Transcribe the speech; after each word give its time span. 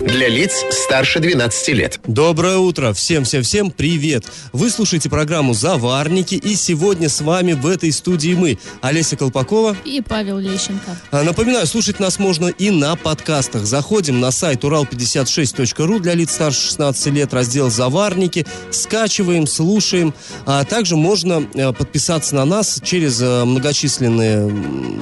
Для 0.00 0.28
лиц 0.28 0.64
старше 0.70 1.20
12 1.20 1.68
лет. 1.68 2.00
Доброе 2.06 2.56
утро! 2.56 2.94
Всем-всем-всем 2.94 3.70
привет! 3.70 4.24
Вы 4.50 4.70
слушаете 4.70 5.10
программу 5.10 5.52
«Заварники» 5.52 6.36
и 6.36 6.54
сегодня 6.54 7.10
с 7.10 7.20
вами 7.20 7.52
в 7.52 7.66
этой 7.66 7.92
студии 7.92 8.32
мы, 8.32 8.58
Олеся 8.80 9.18
Колпакова 9.18 9.76
и 9.84 10.00
Павел 10.00 10.38
Лещенко. 10.38 10.96
А, 11.10 11.22
Напоминаю, 11.22 11.66
слушать 11.66 12.00
нас 12.00 12.18
можно 12.18 12.48
и 12.48 12.70
на 12.70 12.96
подкастах. 12.96 13.66
Заходим 13.66 14.20
на 14.20 14.30
сайт 14.30 14.64
урал56.ру 14.64 15.98
для 16.00 16.14
лиц 16.14 16.32
старше 16.32 16.68
16 16.68 17.06
лет, 17.12 17.34
раздел 17.34 17.68
«Заварники», 17.68 18.46
скачиваем, 18.70 19.46
слушаем. 19.46 20.14
А 20.46 20.64
также 20.64 20.96
можно 20.96 21.46
э, 21.52 21.74
подписаться 21.74 22.34
на 22.36 22.46
нас 22.46 22.80
через 22.82 23.20
э, 23.20 23.44
многочисленные 23.44 24.50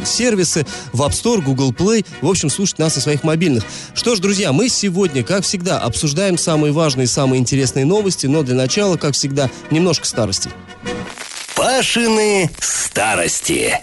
сервисы 0.04 0.66
в 0.92 1.02
App 1.02 1.10
Store, 1.10 1.40
Google 1.40 1.70
Play. 1.70 2.04
В 2.20 2.28
общем, 2.28 2.50
слушать 2.50 2.80
нас 2.80 2.96
на 2.96 3.00
своих 3.00 3.22
мобильных. 3.22 3.62
Что 3.94 4.16
ж, 4.16 4.18
друзья, 4.18 4.52
мы 4.52 4.68
сегодня, 4.68 4.87
как 5.22 5.44
всегда, 5.44 5.78
обсуждаем 5.78 6.38
самые 6.38 6.72
важные, 6.72 7.06
самые 7.06 7.40
интересные 7.40 7.84
новости, 7.84 8.26
но 8.26 8.42
для 8.42 8.54
начала, 8.54 8.96
как 8.96 9.14
всегда, 9.14 9.50
немножко 9.70 10.06
старости. 10.06 10.50
Пашины 11.54 12.50
старости. 12.60 13.78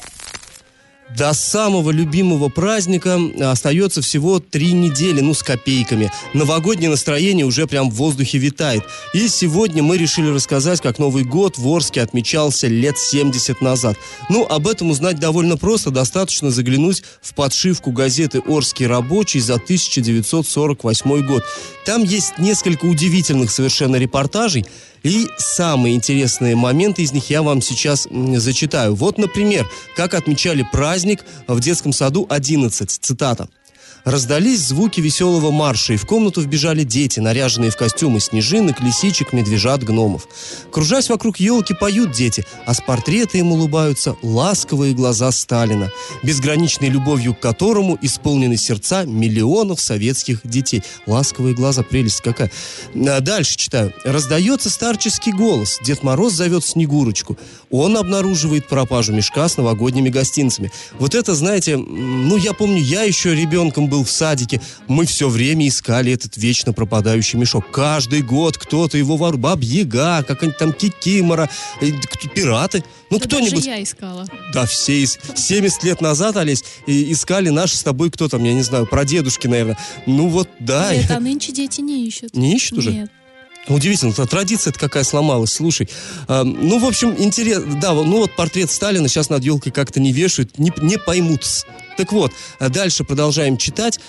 До 1.09 1.33
самого 1.33 1.91
любимого 1.91 2.49
праздника 2.49 3.19
остается 3.39 4.01
всего 4.01 4.39
три 4.39 4.71
недели, 4.73 5.21
ну, 5.21 5.35
с 5.35 5.43
копейками. 5.43 6.11
Новогоднее 6.33 6.89
настроение 6.89 7.45
уже 7.45 7.67
прям 7.67 7.91
в 7.91 7.95
воздухе 7.95 8.39
витает. 8.39 8.83
И 9.13 9.27
сегодня 9.27 9.83
мы 9.83 9.97
решили 9.97 10.29
рассказать, 10.29 10.81
как 10.81 10.97
Новый 10.97 11.23
год 11.23 11.57
в 11.59 11.67
Орске 11.67 12.01
отмечался 12.01 12.67
лет 12.67 12.97
70 12.97 13.61
назад. 13.61 13.97
Ну, 14.29 14.45
об 14.45 14.67
этом 14.67 14.89
узнать 14.89 15.19
довольно 15.19 15.57
просто. 15.57 15.91
Достаточно 15.91 16.49
заглянуть 16.49 17.03
в 17.21 17.35
подшивку 17.35 17.91
газеты 17.91 18.39
«Орский 18.39 18.87
рабочий» 18.87 19.39
за 19.39 19.55
1948 19.55 21.25
год. 21.25 21.43
Там 21.85 22.03
есть 22.03 22.39
несколько 22.39 22.85
удивительных 22.85 23.51
совершенно 23.51 23.97
репортажей, 23.97 24.65
и 25.05 25.29
самые 25.37 25.93
интересные 25.93 26.55
моменты 26.55 27.03
из 27.03 27.13
них 27.13 27.29
я 27.29 27.43
вам 27.43 27.61
сейчас 27.61 28.07
зачитаю. 28.09 28.95
Вот, 28.95 29.19
например, 29.19 29.69
как 29.95 30.15
отмечали 30.15 30.67
праздник 30.71 31.23
в 31.47 31.59
детском 31.59 31.93
саду 31.93 32.25
11. 32.27 32.89
Цитата. 32.89 33.47
Раздались 34.05 34.61
звуки 34.61 35.01
веселого 35.01 35.49
марша, 35.49 35.93
и 35.93 35.97
в 35.97 36.05
комнату 36.05 36.39
вбежали 36.39 36.83
дети, 36.83 37.19
наряженные 37.19 37.71
в 37.71 37.75
костюмы 37.75 38.19
снежинок, 38.19 38.79
лисичек, 38.79 39.33
медвежат, 39.33 39.83
гномов. 39.83 40.27
Кружась 40.71 41.09
вокруг 41.09 41.37
елки, 41.37 41.73
поют 41.73 42.11
дети, 42.11 42.45
а 42.67 42.75
с 42.75 42.81
портрета 42.81 43.39
им 43.39 43.51
улыбаются 43.51 44.15
ласковые 44.21 44.93
глаза 44.93 45.31
Сталина, 45.31 45.91
безграничной 46.21 46.89
любовью 46.89 47.33
к 47.33 47.39
которому 47.39 47.97
исполнены 47.99 48.57
сердца 48.57 49.05
миллионов 49.05 49.81
советских 49.81 50.41
детей. 50.43 50.83
Ласковые 51.07 51.55
глаза, 51.55 51.81
прелесть 51.81 52.21
какая. 52.21 52.51
А 52.93 53.21
Дальше 53.21 53.57
читаю. 53.57 53.91
Раздается 54.03 54.69
старческий 54.69 55.31
голос. 55.31 55.79
Дед 55.83 56.03
Мороз 56.03 56.33
зовет 56.33 56.63
Снегурочку. 56.63 57.39
Он 57.71 57.97
обнаруживает 57.97 58.67
пропажу 58.67 59.13
мешка 59.13 59.49
с 59.49 59.57
новогодними 59.57 60.09
гостинцами. 60.09 60.71
Вот 60.99 61.15
это, 61.15 61.33
знаете, 61.33 61.75
ну, 61.77 62.37
я 62.37 62.53
помню, 62.53 62.81
я 62.83 63.01
еще 63.01 63.33
ребенком 63.33 63.89
был 63.89 63.94
в 64.03 64.09
садике. 64.09 64.61
Мы 64.87 65.05
все 65.05 65.29
время 65.29 65.67
искали 65.67 66.11
этот 66.11 66.37
вечно 66.37 66.73
пропадающий 66.73 67.39
мешок. 67.39 67.69
Каждый 67.71 68.21
год 68.21 68.57
кто-то 68.57 68.97
его 68.97 69.17
ворует. 69.17 69.35
Баб-яга, 69.35 70.23
какая-нибудь 70.23 70.57
там 70.57 70.73
кикимора, 70.73 71.49
э, 71.81 71.91
пираты. 72.33 72.83
Ну, 73.09 73.19
Да 73.19 73.25
кто-нибудь... 73.25 73.65
Я 73.65 73.83
искала. 73.83 74.27
Да, 74.53 74.65
все 74.65 75.03
из 75.03 75.19
70 75.35 75.83
лет 75.83 76.01
назад, 76.01 76.37
Олесь, 76.37 76.63
и 76.87 77.11
искали 77.11 77.49
наши 77.49 77.77
с 77.77 77.83
тобой 77.83 78.09
кто 78.11 78.27
там, 78.29 78.43
я 78.43 78.53
не 78.53 78.63
знаю, 78.63 78.85
прадедушки, 78.87 79.47
наверное. 79.47 79.77
Ну 80.05 80.29
вот, 80.29 80.49
да. 80.59 80.95
Нет, 80.95 81.09
а 81.11 81.19
нынче 81.19 81.51
дети 81.51 81.81
не 81.81 82.07
ищут. 82.07 82.35
Не 82.35 82.55
ищут 82.55 82.79
уже? 82.79 82.91
Нет. 82.91 83.11
Удивительно, 83.67 84.13
та 84.13 84.25
традиция-то 84.25 84.79
какая 84.79 85.03
сломалась, 85.03 85.51
слушай. 85.51 85.89
А, 86.27 86.43
ну, 86.43 86.77
в 86.77 86.85
общем, 86.85 87.15
интересно, 87.17 87.79
да, 87.79 87.93
ну 87.93 88.19
вот 88.19 88.35
портрет 88.35 88.69
Сталина 88.69 89.07
сейчас 89.07 89.29
над 89.29 89.43
елкой 89.43 89.71
как-то 89.71 89.99
не 89.99 90.11
вешают, 90.11 90.59
не, 90.59 90.71
не 90.81 90.97
поймут. 90.97 91.43
Так 91.97 92.11
вот, 92.11 92.31
а 92.59 92.69
дальше 92.69 93.03
продолжаем 93.03 93.57
читать. 93.57 93.99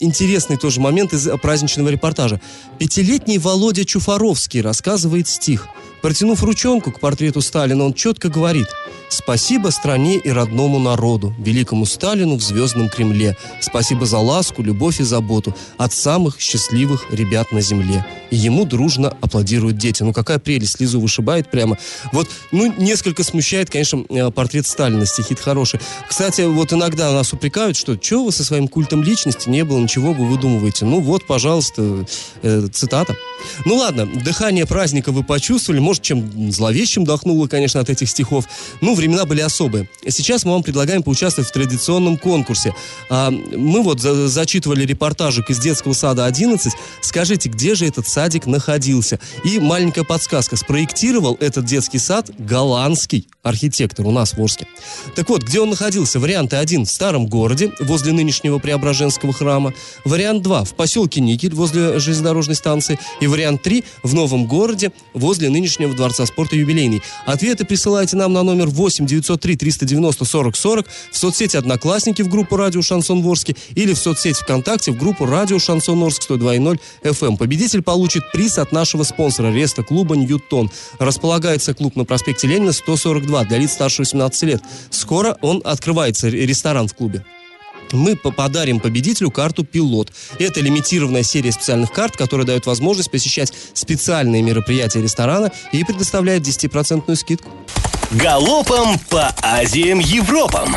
Интересный 0.00 0.56
тоже 0.56 0.80
момент 0.80 1.12
из 1.12 1.26
а, 1.26 1.36
праздничного 1.36 1.88
репортажа. 1.88 2.40
Пятилетний 2.78 3.38
Володя 3.38 3.84
Чуфаровский 3.84 4.60
рассказывает 4.60 5.28
стих. 5.28 5.68
Протянув 6.02 6.42
ручонку 6.42 6.90
к 6.90 6.98
портрету 6.98 7.40
Сталина, 7.40 7.84
он 7.84 7.94
четко 7.94 8.28
говорит 8.28 8.66
«Спасибо 9.08 9.68
стране 9.68 10.16
и 10.16 10.30
родному 10.30 10.80
народу, 10.80 11.32
великому 11.38 11.86
Сталину 11.86 12.36
в 12.36 12.42
Звездном 12.42 12.88
Кремле. 12.88 13.36
Спасибо 13.60 14.04
за 14.04 14.18
ласку, 14.18 14.62
любовь 14.62 15.00
и 15.00 15.04
заботу 15.04 15.54
от 15.76 15.92
самых 15.92 16.40
счастливых 16.40 17.06
ребят 17.12 17.52
на 17.52 17.60
земле». 17.60 18.04
И 18.30 18.36
ему 18.36 18.64
дружно 18.64 19.16
аплодируют 19.20 19.76
дети. 19.76 20.02
Ну, 20.02 20.12
какая 20.12 20.38
прелесть, 20.38 20.78
слезу 20.78 21.00
вышибает 21.00 21.50
прямо. 21.50 21.78
Вот, 22.12 22.28
ну, 22.50 22.72
несколько 22.78 23.22
смущает, 23.22 23.70
конечно, 23.70 24.04
э, 24.08 24.30
портрет 24.30 24.66
Сталина, 24.66 25.06
стихи 25.06 25.36
хороший. 25.36 25.80
Кстати, 26.08 26.40
вот 26.40 26.72
иногда 26.72 27.12
нас 27.22 27.32
упрекают, 27.32 27.76
что 27.76 27.96
что 28.02 28.24
вы 28.24 28.32
со 28.32 28.42
своим 28.42 28.66
культом 28.66 29.04
личности 29.04 29.48
не 29.48 29.64
было, 29.64 29.78
ничего 29.78 30.12
вы 30.12 30.26
выдумываете. 30.26 30.84
Ну, 30.84 31.00
вот, 31.00 31.24
пожалуйста, 31.24 32.04
э, 32.42 32.66
цитата. 32.72 33.16
Ну 33.64 33.76
ладно, 33.76 34.06
дыхание 34.06 34.66
праздника 34.66 35.12
вы 35.12 35.22
почувствовали, 35.22 35.78
может, 35.78 36.02
чем 36.02 36.50
зловещим 36.50 37.04
дохнуло, 37.04 37.46
конечно, 37.46 37.78
от 37.80 37.90
этих 37.90 38.08
стихов. 38.10 38.46
Ну, 38.80 38.96
времена 38.96 39.24
были 39.24 39.40
особые. 39.40 39.88
Сейчас 40.08 40.44
мы 40.44 40.52
вам 40.52 40.64
предлагаем 40.64 41.04
поучаствовать 41.04 41.48
в 41.48 41.52
традиционном 41.52 42.18
конкурсе. 42.18 42.74
А, 43.08 43.30
мы 43.30 43.82
вот 43.82 44.00
за- 44.00 44.26
зачитывали 44.26 44.84
репортажик 44.84 45.48
из 45.50 45.60
детского 45.60 45.92
сада 45.92 46.26
11. 46.26 46.72
Скажите, 47.02 47.48
где 47.48 47.76
же 47.76 47.86
этот 47.86 48.08
садик 48.08 48.46
находился? 48.46 49.20
И 49.44 49.60
маленькая 49.60 50.02
подсказка. 50.02 50.56
Спроектировал 50.56 51.36
этот 51.38 51.66
детский 51.66 51.98
сад 51.98 52.30
голландский 52.36 53.28
архитектор 53.44 54.06
у 54.06 54.10
нас 54.10 54.34
в 54.34 54.40
Орске. 54.42 54.66
Так 55.14 55.28
вот, 55.28 55.42
где 55.42 55.60
он 55.60 55.70
находился? 55.70 56.18
Варианты 56.20 56.56
1 56.56 56.84
в 56.84 56.90
старом 56.90 57.11
городе, 57.20 57.72
возле 57.80 58.12
нынешнего 58.12 58.58
Преображенского 58.58 59.32
храма. 59.32 59.72
Вариант 60.04 60.42
2 60.42 60.64
в 60.64 60.74
поселке 60.74 61.20
Никель, 61.20 61.54
возле 61.54 61.98
железнодорожной 61.98 62.56
станции. 62.56 62.98
И 63.20 63.26
вариант 63.26 63.62
3 63.62 63.84
в 64.02 64.14
новом 64.14 64.46
городе, 64.46 64.92
возле 65.14 65.48
нынешнего 65.50 65.94
Дворца 65.94 66.26
спорта 66.26 66.56
юбилейный. 66.56 67.02
Ответы 67.26 67.64
присылайте 67.64 68.16
нам 68.16 68.32
на 68.32 68.42
номер 68.42 68.66
8 68.68 69.06
903 69.06 69.56
390 69.56 70.24
40 70.24 70.56
40 70.56 70.86
в 71.10 71.16
соцсети 71.16 71.56
Одноклассники 71.56 72.22
в 72.22 72.28
группу 72.28 72.56
Радио 72.56 72.82
Шансон 72.82 73.22
Ворске 73.22 73.54
или 73.74 73.92
в 73.92 73.98
соцсети 73.98 74.40
ВКонтакте 74.42 74.92
в 74.92 74.96
группу 74.98 75.26
Радио 75.26 75.58
Шансон 75.58 76.02
Орск 76.02 76.30
102.0 76.30 76.78
FM. 77.04 77.36
Победитель 77.36 77.82
получит 77.82 78.30
приз 78.32 78.58
от 78.58 78.72
нашего 78.72 79.02
спонсора 79.02 79.52
Реста 79.52 79.82
клуба 79.82 80.16
Ньютон. 80.16 80.70
Располагается 80.98 81.74
клуб 81.74 81.96
на 81.96 82.04
проспекте 82.04 82.46
Ленина 82.46 82.72
142 82.72 83.44
для 83.44 83.58
лиц 83.58 83.72
старше 83.72 84.02
18 84.02 84.42
лет. 84.44 84.62
Скоро 84.90 85.36
он 85.42 85.60
открывается, 85.64 86.30
ре- 86.30 86.46
ресторан 86.46 86.88
в 86.88 86.94
клубе 86.94 87.01
мы 87.92 88.16
по- 88.16 88.30
подарим 88.30 88.80
победителю 88.80 89.30
карту 89.30 89.64
«Пилот». 89.64 90.12
Это 90.38 90.60
лимитированная 90.60 91.22
серия 91.22 91.52
специальных 91.52 91.92
карт, 91.92 92.16
которая 92.16 92.46
дает 92.46 92.66
возможность 92.66 93.10
посещать 93.10 93.52
специальные 93.74 94.42
мероприятия 94.42 95.02
ресторана 95.02 95.52
и 95.72 95.84
предоставляет 95.84 96.42
10% 96.42 97.14
скидку. 97.16 97.50
Галопом 98.12 98.98
по 99.10 99.34
Азиям 99.42 99.98
Европам. 99.98 100.76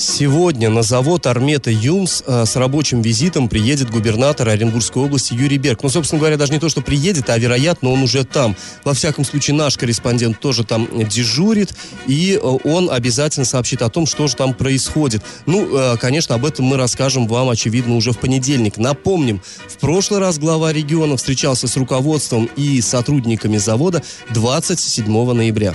Сегодня 0.00 0.70
на 0.70 0.82
завод 0.82 1.26
Армета 1.26 1.70
Юмс 1.70 2.22
э, 2.26 2.46
с 2.46 2.56
рабочим 2.56 3.02
визитом 3.02 3.50
приедет 3.50 3.90
губернатор 3.90 4.48
Оренбургской 4.48 5.02
области 5.02 5.34
Юрий 5.34 5.58
Берг. 5.58 5.82
Ну, 5.82 5.90
собственно 5.90 6.18
говоря, 6.18 6.38
даже 6.38 6.54
не 6.54 6.58
то, 6.58 6.70
что 6.70 6.80
приедет, 6.80 7.28
а 7.28 7.36
вероятно, 7.36 7.90
он 7.90 8.02
уже 8.02 8.24
там. 8.24 8.56
Во 8.82 8.94
всяком 8.94 9.26
случае, 9.26 9.56
наш 9.56 9.76
корреспондент 9.76 10.40
тоже 10.40 10.64
там 10.64 10.88
дежурит, 11.06 11.74
и 12.06 12.40
э, 12.42 12.46
он 12.64 12.90
обязательно 12.90 13.44
сообщит 13.44 13.82
о 13.82 13.90
том, 13.90 14.06
что 14.06 14.26
же 14.26 14.36
там 14.36 14.54
происходит. 14.54 15.22
Ну, 15.44 15.68
э, 15.76 15.98
конечно, 15.98 16.34
об 16.34 16.46
этом 16.46 16.64
мы 16.64 16.78
расскажем 16.78 17.26
вам, 17.26 17.50
очевидно, 17.50 17.94
уже 17.94 18.12
в 18.12 18.18
понедельник. 18.18 18.78
Напомним, 18.78 19.42
в 19.68 19.76
прошлый 19.76 20.20
раз 20.20 20.38
глава 20.38 20.72
региона 20.72 21.18
встречался 21.18 21.68
с 21.68 21.76
руководством 21.76 22.48
и 22.56 22.80
сотрудниками 22.80 23.58
завода 23.58 24.02
27 24.30 25.34
ноября. 25.34 25.74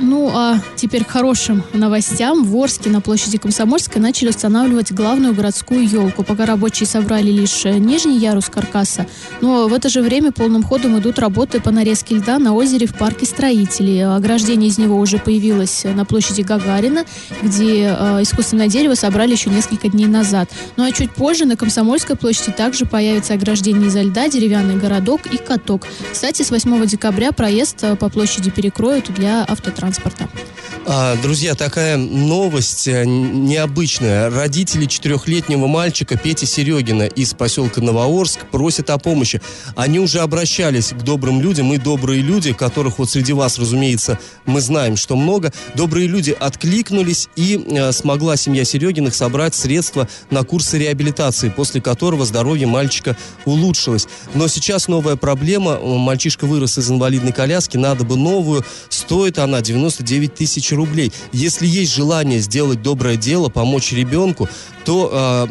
Ну, 0.00 0.30
а 0.34 0.58
теперь 0.76 1.04
к 1.04 1.10
хорошим 1.10 1.62
новостям. 1.72 2.44
В 2.44 2.56
Орске 2.56 2.90
на 2.90 3.00
площади 3.00 3.38
Комсомольской 3.38 4.00
начали 4.00 4.30
устанавливать 4.30 4.92
главную 4.92 5.34
городскую 5.34 5.86
елку. 5.86 6.24
Пока 6.24 6.46
рабочие 6.46 6.86
собрали 6.86 7.30
лишь 7.30 7.64
э, 7.64 7.78
нижний 7.78 8.18
ярус 8.18 8.48
каркаса, 8.48 9.06
но 9.40 9.68
в 9.68 9.74
это 9.74 9.88
же 9.88 10.02
время 10.02 10.32
полным 10.32 10.62
ходом 10.62 10.98
идут 10.98 11.18
работы 11.18 11.60
по 11.60 11.70
нарезке 11.70 12.16
льда 12.16 12.38
на 12.38 12.54
озере 12.54 12.86
в 12.86 12.94
парке 12.94 13.24
строителей. 13.24 14.04
Ограждение 14.04 14.68
из 14.68 14.78
него 14.78 14.98
уже 14.98 15.18
появилось 15.18 15.84
на 15.84 16.04
площади 16.04 16.42
Гагарина, 16.42 17.04
где 17.42 17.96
э, 17.96 18.22
искусственное 18.22 18.68
дерево 18.68 18.94
собрали 18.94 19.32
еще 19.32 19.50
несколько 19.50 19.88
дней 19.88 20.06
назад. 20.06 20.50
Ну 20.76 20.84
а 20.84 20.90
чуть 20.90 21.12
позже 21.12 21.44
на 21.44 21.56
Комсомольской 21.56 22.16
площади 22.16 22.52
также 22.52 22.84
появится 22.84 23.34
ограждение 23.34 23.88
изо 23.88 24.02
льда, 24.02 24.28
деревянный 24.28 24.76
городок 24.76 25.26
и 25.26 25.36
каток. 25.36 25.86
Кстати, 26.12 26.42
с 26.42 26.50
8 26.50 26.86
декабря 26.86 27.30
проезд 27.32 27.78
э, 27.82 27.94
по 27.96 28.08
площади 28.08 28.50
перекроют 28.50 29.12
для 29.14 29.44
автотранспорта 29.44 29.83
транспорта. 29.84 30.53
А, 30.86 31.16
друзья, 31.16 31.54
такая 31.54 31.96
новость 31.96 32.88
э, 32.88 33.06
необычная. 33.06 34.28
Родители 34.28 34.84
четырехлетнего 34.84 35.66
мальчика 35.66 36.18
Пети 36.18 36.44
Серегина 36.44 37.04
из 37.04 37.32
поселка 37.32 37.80
Новоорск 37.80 38.40
просят 38.50 38.90
о 38.90 38.98
помощи. 38.98 39.40
Они 39.76 39.98
уже 39.98 40.20
обращались 40.20 40.90
к 40.90 40.98
добрым 40.98 41.40
людям, 41.40 41.72
и 41.72 41.78
добрые 41.78 42.20
люди, 42.20 42.52
которых 42.52 42.98
вот 42.98 43.08
среди 43.08 43.32
вас, 43.32 43.58
разумеется, 43.58 44.18
мы 44.44 44.60
знаем, 44.60 44.96
что 44.96 45.16
много. 45.16 45.54
Добрые 45.74 46.06
люди 46.06 46.36
откликнулись, 46.38 47.30
и 47.34 47.64
э, 47.66 47.90
смогла 47.92 48.36
семья 48.36 48.64
Серегиных 48.64 49.14
собрать 49.14 49.54
средства 49.54 50.06
на 50.28 50.42
курсы 50.42 50.76
реабилитации, 50.76 51.48
после 51.48 51.80
которого 51.80 52.26
здоровье 52.26 52.66
мальчика 52.66 53.16
улучшилось. 53.46 54.06
Но 54.34 54.48
сейчас 54.48 54.88
новая 54.88 55.16
проблема. 55.16 55.78
Мальчишка 55.78 56.44
вырос 56.44 56.76
из 56.76 56.90
инвалидной 56.90 57.32
коляски, 57.32 57.78
надо 57.78 58.04
бы 58.04 58.18
новую. 58.18 58.66
Стоит 58.90 59.38
она 59.38 59.62
99 59.62 60.34
тысяч 60.34 60.73
рублей. 60.74 61.12
Если 61.32 61.66
есть 61.66 61.94
желание 61.94 62.40
сделать 62.40 62.82
доброе 62.82 63.16
дело, 63.16 63.48
помочь 63.48 63.92
ребенку, 63.92 64.48
то 64.84 65.48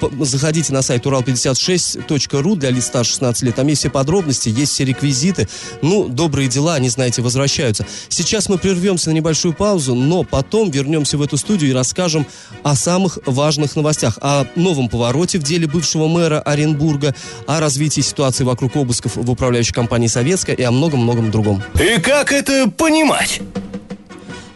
э, 0.00 0.04
заходите 0.24 0.72
на 0.72 0.82
сайт 0.82 1.04
урал56.ру 1.06 2.56
для 2.56 2.70
лиц 2.70 2.86
старше 2.86 3.12
16 3.12 3.42
лет. 3.42 3.54
Там 3.54 3.66
есть 3.66 3.80
все 3.80 3.90
подробности, 3.90 4.48
есть 4.48 4.72
все 4.72 4.84
реквизиты. 4.84 5.48
Ну, 5.82 6.08
добрые 6.08 6.48
дела, 6.48 6.74
они, 6.74 6.88
знаете, 6.88 7.22
возвращаются. 7.22 7.86
Сейчас 8.08 8.48
мы 8.48 8.58
прервемся 8.58 9.10
на 9.10 9.14
небольшую 9.14 9.54
паузу, 9.54 9.94
но 9.94 10.22
потом 10.22 10.70
вернемся 10.70 11.18
в 11.18 11.22
эту 11.22 11.36
студию 11.36 11.70
и 11.70 11.74
расскажем 11.74 12.26
о 12.62 12.74
самых 12.74 13.18
важных 13.26 13.76
новостях. 13.76 14.18
О 14.22 14.46
новом 14.56 14.88
повороте 14.88 15.38
в 15.38 15.42
деле 15.42 15.66
бывшего 15.66 16.08
мэра 16.08 16.40
Оренбурга, 16.40 17.14
о 17.46 17.60
развитии 17.60 18.00
ситуации 18.00 18.44
вокруг 18.44 18.76
обысков 18.76 19.16
в 19.16 19.30
управляющей 19.30 19.74
компании 19.74 20.06
«Советская» 20.08 20.56
и 20.56 20.62
о 20.62 20.70
многом-многом 20.70 21.30
другом. 21.30 21.62
И 21.74 22.00
как 22.00 22.32
это 22.32 22.70
понимать? 22.70 23.40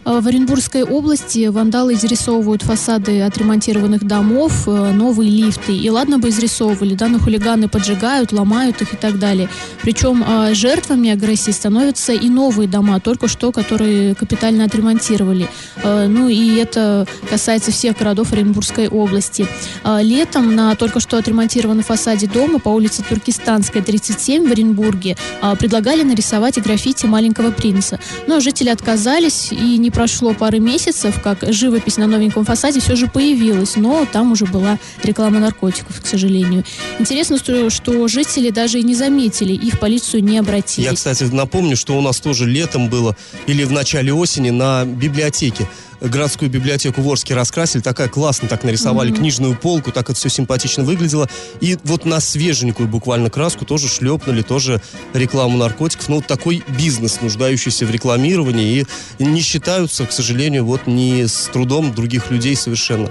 Э, 0.05 0.19
в 0.19 0.27
Оренбургской 0.27 0.83
области 0.83 1.47
вандалы 1.47 1.95
изрисовывают 1.95 2.61
фасады 2.61 3.21
отремонтированных 3.21 4.03
домов, 4.03 4.67
э, 4.67 4.91
новые 4.91 5.29
лифты. 5.29 5.75
И 5.75 5.89
ладно 5.89 6.19
бы 6.19 6.29
изрисовывали, 6.29 6.93
да, 6.93 7.07
но 7.07 7.19
хулиганы 7.19 7.67
поджигают, 7.67 8.31
ломают 8.31 8.81
их 8.81 8.93
и 8.93 8.97
так 8.97 9.17
далее. 9.17 9.49
Причем 9.81 10.23
э, 10.25 10.53
жертвами 10.53 11.09
агрессии 11.09 11.51
становятся 11.51 12.13
и 12.13 12.29
новые 12.29 12.67
дома, 12.67 12.99
только 12.99 13.27
что, 13.27 13.51
которые 13.51 14.15
капитально 14.15 14.65
отремонтировали. 14.65 15.47
Ну 15.83 16.27
и 16.27 16.55
это 16.55 17.07
касается 17.29 17.71
всех 17.71 17.97
городов 17.97 18.31
Оренбургской 18.31 18.87
области. 18.87 19.47
Летом 20.01 20.55
на 20.55 20.75
только 20.75 20.99
что 20.99 21.17
отремонтированном 21.17 21.83
фасаде 21.83 22.27
дома 22.27 22.59
по 22.59 22.69
улице 22.69 23.03
Туркестанская, 23.07 23.81
37 23.81 24.47
в 24.47 24.51
Оренбурге 24.51 25.15
предлагали 25.59 26.03
нарисовать 26.03 26.61
граффити 26.61 27.05
маленького 27.05 27.51
принца. 27.51 27.99
Но 28.27 28.39
жители 28.39 28.69
отказались 28.69 29.51
и 29.51 29.77
не 29.77 29.91
прошло 29.95 30.33
пары 30.33 30.59
месяцев, 30.59 31.21
как 31.23 31.45
живопись 31.53 31.95
на 31.97 32.05
новеньком 32.05 32.43
фасаде 32.43 32.81
все 32.81 32.97
же 32.97 33.07
появилась, 33.07 33.77
но 33.77 34.05
там 34.11 34.33
уже 34.33 34.45
была 34.45 34.77
реклама 35.03 35.39
наркотиков, 35.39 36.01
к 36.01 36.05
сожалению. 36.05 36.65
Интересно, 36.99 37.37
что, 37.37 38.07
жители 38.09 38.49
даже 38.49 38.79
и 38.79 38.83
не 38.83 38.93
заметили, 38.93 39.53
и 39.53 39.71
в 39.71 39.79
полицию 39.79 40.23
не 40.23 40.37
обратились. 40.37 40.85
Я, 40.85 40.93
кстати, 40.93 41.23
напомню, 41.23 41.77
что 41.77 41.97
у 41.97 42.01
нас 42.01 42.19
тоже 42.19 42.45
летом 42.45 42.89
было, 42.89 43.15
или 43.47 43.63
в 43.63 43.71
начале 43.71 44.13
осени, 44.13 44.49
на 44.49 44.83
библиотеке 44.85 45.67
городскую 46.01 46.49
библиотеку 46.49 47.01
в 47.01 47.09
Орске 47.09 47.33
раскрасили, 47.33 47.81
такая 47.81 48.07
классно 48.07 48.47
так 48.47 48.63
нарисовали 48.63 49.11
mm-hmm. 49.11 49.17
книжную 49.17 49.55
полку, 49.55 49.91
так 49.91 50.09
это 50.09 50.17
все 50.17 50.29
симпатично 50.29 50.83
выглядело. 50.83 51.29
И 51.61 51.77
вот 51.83 52.05
на 52.05 52.19
свеженькую 52.19 52.87
буквально 52.87 53.29
краску 53.29 53.65
тоже 53.65 53.87
шлепнули, 53.87 54.41
тоже 54.41 54.81
рекламу 55.13 55.57
наркотиков. 55.57 56.09
Ну, 56.09 56.15
вот 56.17 56.27
такой 56.27 56.63
бизнес, 56.77 57.21
нуждающийся 57.21 57.85
в 57.85 57.91
рекламировании, 57.91 58.85
и 59.17 59.23
не 59.23 59.41
считаются, 59.41 60.05
к 60.05 60.11
сожалению, 60.11 60.65
вот 60.65 60.87
не 60.87 61.27
с 61.27 61.49
трудом 61.51 61.93
других 61.93 62.31
людей 62.31 62.55
совершенно. 62.55 63.09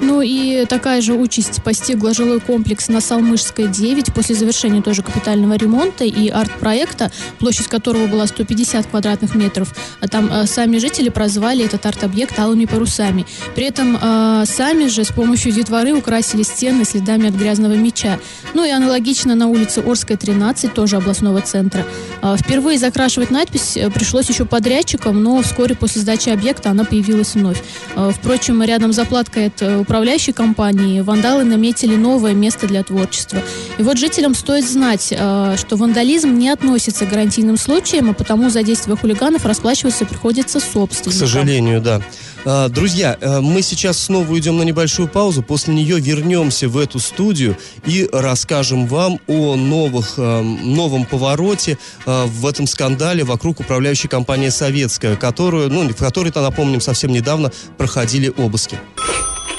Ну 0.00 0.22
и 0.22 0.64
такая 0.66 1.00
же 1.00 1.14
участь 1.14 1.62
постигла 1.62 2.14
жилой 2.14 2.40
комплекс 2.40 2.88
на 2.88 3.00
Салмышской 3.00 3.68
9 3.68 4.12
после 4.12 4.34
завершения 4.34 4.82
тоже 4.82 5.02
капитального 5.02 5.54
ремонта 5.54 6.04
и 6.04 6.28
арт-проекта, 6.28 7.10
площадь 7.38 7.68
которого 7.68 8.06
была 8.06 8.26
150 8.26 8.86
квадратных 8.86 9.34
метров. 9.34 9.74
А 10.00 10.08
там 10.08 10.30
э, 10.32 10.46
сами 10.46 10.78
жители 10.78 11.08
прозвали 11.08 11.64
этот 11.64 11.84
арт-объект 11.86 12.19
алыми 12.38 12.64
парусами. 12.64 13.26
При 13.54 13.64
этом 13.64 13.96
э, 14.00 14.44
сами 14.46 14.88
же 14.88 15.04
с 15.04 15.08
помощью 15.12 15.52
детворы 15.52 15.92
украсили 15.92 16.42
стены 16.42 16.84
следами 16.84 17.28
от 17.28 17.34
грязного 17.34 17.74
меча. 17.74 18.18
Ну 18.54 18.64
и 18.64 18.70
аналогично 18.70 19.34
на 19.34 19.46
улице 19.46 19.80
Орская, 19.80 20.16
13, 20.16 20.74
тоже 20.74 20.96
областного 20.96 21.40
центра. 21.40 21.86
Э, 22.22 22.36
впервые 22.38 22.78
закрашивать 22.78 23.30
надпись 23.30 23.76
э, 23.76 23.90
пришлось 23.90 24.28
еще 24.28 24.44
подрядчикам, 24.44 25.22
но 25.22 25.40
вскоре 25.42 25.74
после 25.74 26.02
сдачи 26.02 26.28
объекта 26.28 26.70
она 26.70 26.84
появилась 26.84 27.34
вновь. 27.34 27.62
Э, 27.96 28.10
впрочем, 28.14 28.62
рядом 28.62 28.92
с 28.92 28.96
заплаткой 28.96 29.46
от 29.46 29.60
Э, 29.70 29.78
управляющей 29.78 30.32
компании 30.32 31.00
вандалы 31.00 31.44
наметили 31.44 31.96
новое 31.96 32.34
место 32.34 32.66
для 32.66 32.82
творчества. 32.82 33.40
И 33.78 33.82
вот 33.82 33.98
жителям 33.98 34.34
стоит 34.34 34.68
знать, 34.68 35.08
э, 35.10 35.56
что 35.56 35.76
вандализм 35.76 36.36
не 36.36 36.48
относится 36.48 37.06
к 37.06 37.10
гарантийным 37.10 37.56
случаям, 37.56 38.10
а 38.10 38.12
потому 38.14 38.50
за 38.50 38.62
действия 38.62 38.96
хулиганов 38.96 39.44
расплачиваться 39.44 40.04
приходится 40.04 40.60
собственникам. 40.60 41.12
К 41.12 41.14
сожалению, 41.14 41.80
да. 41.80 42.00
А, 42.44 42.68
друзья, 42.68 43.16
э, 43.20 43.40
мы 43.40 43.62
сейчас 43.62 43.98
снова 43.98 44.30
уйдем 44.30 44.56
на 44.56 44.62
небольшую 44.62 45.08
паузу. 45.08 45.42
После 45.42 45.74
нее 45.74 46.00
вернемся 46.00 46.68
в 46.68 46.78
эту 46.78 46.98
студию 46.98 47.56
и 47.84 48.08
расскажем 48.12 48.86
вам 48.86 49.20
о 49.26 49.56
новых, 49.56 50.16
новом 50.16 51.04
повороте 51.04 51.78
в 52.06 52.46
этом 52.46 52.66
скандале 52.66 53.24
вокруг 53.24 53.60
управляющей 53.60 54.08
компании 54.08 54.48
«Советская», 54.48 55.16
которую, 55.16 55.70
ну, 55.70 55.88
в 55.88 55.96
которой-то, 55.96 56.40
напомним, 56.40 56.80
совсем 56.80 57.12
недавно 57.12 57.52
проходили 57.76 58.32
обыски. 58.36 58.78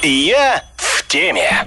Я 0.02 0.64
в 0.76 1.06
теме. 1.06 1.66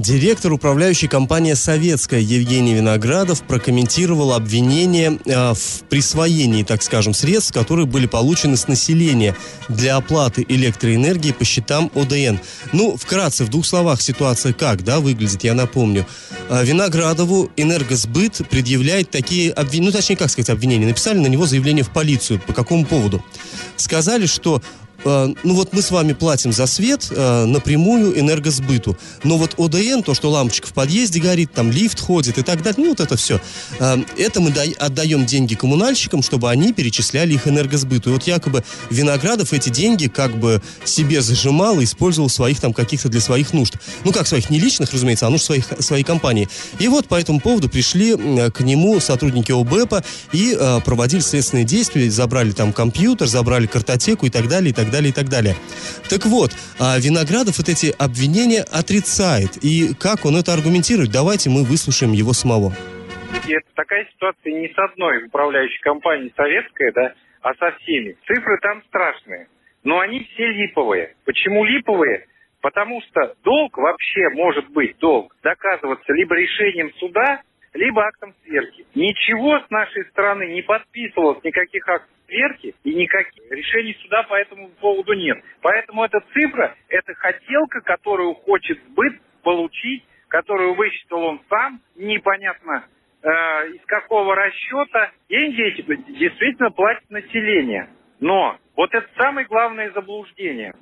Директор 0.00 0.50
управляющей 0.50 1.08
компании 1.08 1.52
«Советская» 1.52 2.20
Евгений 2.20 2.72
Виноградов 2.72 3.42
прокомментировал 3.42 4.32
обвинение 4.32 5.18
э, 5.26 5.52
в 5.52 5.82
присвоении, 5.90 6.62
так 6.62 6.82
скажем, 6.82 7.12
средств, 7.12 7.52
которые 7.52 7.84
были 7.84 8.06
получены 8.06 8.56
с 8.56 8.66
населения 8.66 9.36
для 9.68 9.96
оплаты 9.96 10.46
электроэнергии 10.48 11.32
по 11.32 11.44
счетам 11.44 11.90
ОДН. 11.94 12.38
Ну, 12.72 12.96
вкратце, 12.96 13.44
в 13.44 13.50
двух 13.50 13.66
словах 13.66 14.00
ситуация 14.00 14.54
как, 14.54 14.84
да, 14.84 15.00
выглядит, 15.00 15.44
я 15.44 15.52
напомню. 15.52 16.06
Э, 16.48 16.64
Виноградову 16.64 17.50
энергосбыт 17.58 18.40
предъявляет 18.48 19.10
такие 19.10 19.52
обвинения, 19.52 19.90
ну, 19.90 19.92
точнее, 19.92 20.16
как 20.16 20.30
сказать, 20.30 20.48
обвинения, 20.48 20.86
написали 20.86 21.18
на 21.18 21.26
него 21.26 21.44
заявление 21.44 21.84
в 21.84 21.90
полицию. 21.90 22.40
По 22.46 22.54
какому 22.54 22.86
поводу? 22.86 23.22
Сказали, 23.76 24.24
что 24.24 24.62
ну 25.04 25.54
вот 25.54 25.72
мы 25.72 25.82
с 25.82 25.90
вами 25.90 26.12
платим 26.12 26.52
за 26.52 26.66
свет 26.66 27.08
э, 27.10 27.44
напрямую 27.44 28.18
энергосбыту. 28.18 28.96
Но 29.24 29.38
вот 29.38 29.54
ОДН, 29.58 30.02
то, 30.02 30.14
что 30.14 30.30
лампочка 30.30 30.66
в 30.66 30.72
подъезде 30.72 31.20
горит, 31.20 31.52
там 31.52 31.70
лифт 31.70 32.00
ходит 32.00 32.38
и 32.38 32.42
так 32.42 32.62
далее, 32.62 32.82
ну 32.82 32.88
вот 32.90 33.00
это 33.00 33.16
все. 33.16 33.40
Э, 33.78 33.96
это 34.18 34.40
мы 34.40 34.50
отдаем 34.78 35.26
деньги 35.26 35.54
коммунальщикам, 35.54 36.22
чтобы 36.22 36.50
они 36.50 36.72
перечисляли 36.72 37.34
их 37.34 37.48
энергосбыту. 37.48 38.10
И 38.10 38.12
вот 38.12 38.26
якобы 38.26 38.64
Виноградов 38.90 39.52
эти 39.52 39.68
деньги 39.68 40.08
как 40.08 40.38
бы 40.38 40.62
себе 40.84 41.22
зажимал 41.22 41.80
и 41.80 41.84
использовал 41.84 42.28
своих 42.28 42.60
там 42.60 42.72
каких-то 42.72 43.08
для 43.08 43.20
своих 43.20 43.52
нужд. 43.52 43.74
Ну 44.04 44.12
как 44.12 44.26
своих, 44.26 44.50
не 44.50 44.58
личных, 44.58 44.92
разумеется, 44.92 45.26
а 45.26 45.30
нужд 45.30 45.44
своих, 45.44 45.66
своей 45.78 46.04
компании. 46.04 46.48
И 46.78 46.88
вот 46.88 47.06
по 47.06 47.14
этому 47.14 47.40
поводу 47.40 47.68
пришли 47.68 48.16
к 48.50 48.60
нему 48.60 49.00
сотрудники 49.00 49.52
ОБЭПа 49.52 50.04
и 50.32 50.56
э, 50.58 50.80
проводили 50.84 51.20
следственные 51.20 51.64
действия, 51.64 52.10
забрали 52.10 52.52
там 52.52 52.72
компьютер, 52.72 53.26
забрали 53.26 53.66
картотеку 53.66 54.26
и 54.26 54.30
так 54.30 54.48
далее, 54.48 54.70
и 54.70 54.74
так 54.74 54.89
далее, 54.90 55.10
и 55.10 55.12
так 55.12 55.28
далее. 55.28 55.54
Так 56.08 56.26
вот, 56.26 56.50
а 56.78 56.98
Виноградов 56.98 57.58
вот 57.58 57.68
эти 57.68 57.94
обвинения 57.98 58.62
отрицает. 58.62 59.56
И 59.62 59.94
как 59.98 60.24
он 60.24 60.36
это 60.36 60.52
аргументирует? 60.52 61.10
Давайте 61.10 61.50
мы 61.50 61.64
выслушаем 61.64 62.12
его 62.12 62.32
самого. 62.32 62.72
Это 63.46 63.68
такая 63.74 64.06
ситуация 64.12 64.52
не 64.52 64.68
с 64.68 64.78
одной 64.78 65.26
управляющей 65.26 65.80
компанией 65.80 66.32
советская, 66.36 66.92
да, 66.92 67.14
а 67.42 67.54
со 67.54 67.76
всеми. 67.78 68.16
Цифры 68.26 68.58
там 68.60 68.82
страшные. 68.88 69.48
Но 69.84 70.00
они 70.00 70.20
все 70.20 70.46
липовые. 70.48 71.14
Почему 71.24 71.64
липовые? 71.64 72.26
Потому 72.60 73.00
что 73.02 73.34
долг 73.42 73.78
вообще 73.78 74.28
может 74.34 74.68
быть, 74.70 74.98
долг, 74.98 75.34
доказываться 75.42 76.12
либо 76.12 76.34
решением 76.34 76.92
суда, 76.98 77.40
либо 77.74 78.04
актом 78.04 78.34
сверки. 78.42 78.86
Ничего 78.94 79.60
с 79.60 79.70
нашей 79.70 80.04
стороны 80.06 80.52
не 80.52 80.62
подписывалось, 80.62 81.42
никаких 81.44 81.88
актов 81.88 82.10
сверки 82.26 82.74
и 82.84 82.94
никаких 82.94 83.50
решений 83.50 83.96
суда 84.02 84.22
по 84.24 84.34
этому 84.34 84.68
поводу 84.80 85.12
нет. 85.14 85.38
Поэтому 85.62 86.04
эта 86.04 86.20
цифра, 86.32 86.74
это 86.88 87.14
хотелка, 87.14 87.80
которую 87.80 88.34
хочет 88.34 88.78
сбыт 88.88 89.20
получить, 89.42 90.04
которую 90.28 90.74
высчитал 90.74 91.24
он 91.24 91.40
сам, 91.48 91.80
непонятно 91.96 92.86
э, 93.22 93.28
из 93.28 93.84
какого 93.86 94.34
расчета. 94.34 95.10
Деньги 95.28 95.62
эти 95.62 95.82
действительно 96.12 96.70
платит 96.70 97.10
население. 97.10 97.88
Но 98.20 98.58
вот 98.76 98.94
это 98.94 99.08
самое 99.16 99.46
главное 99.46 99.90
заблуждение. 99.92 100.74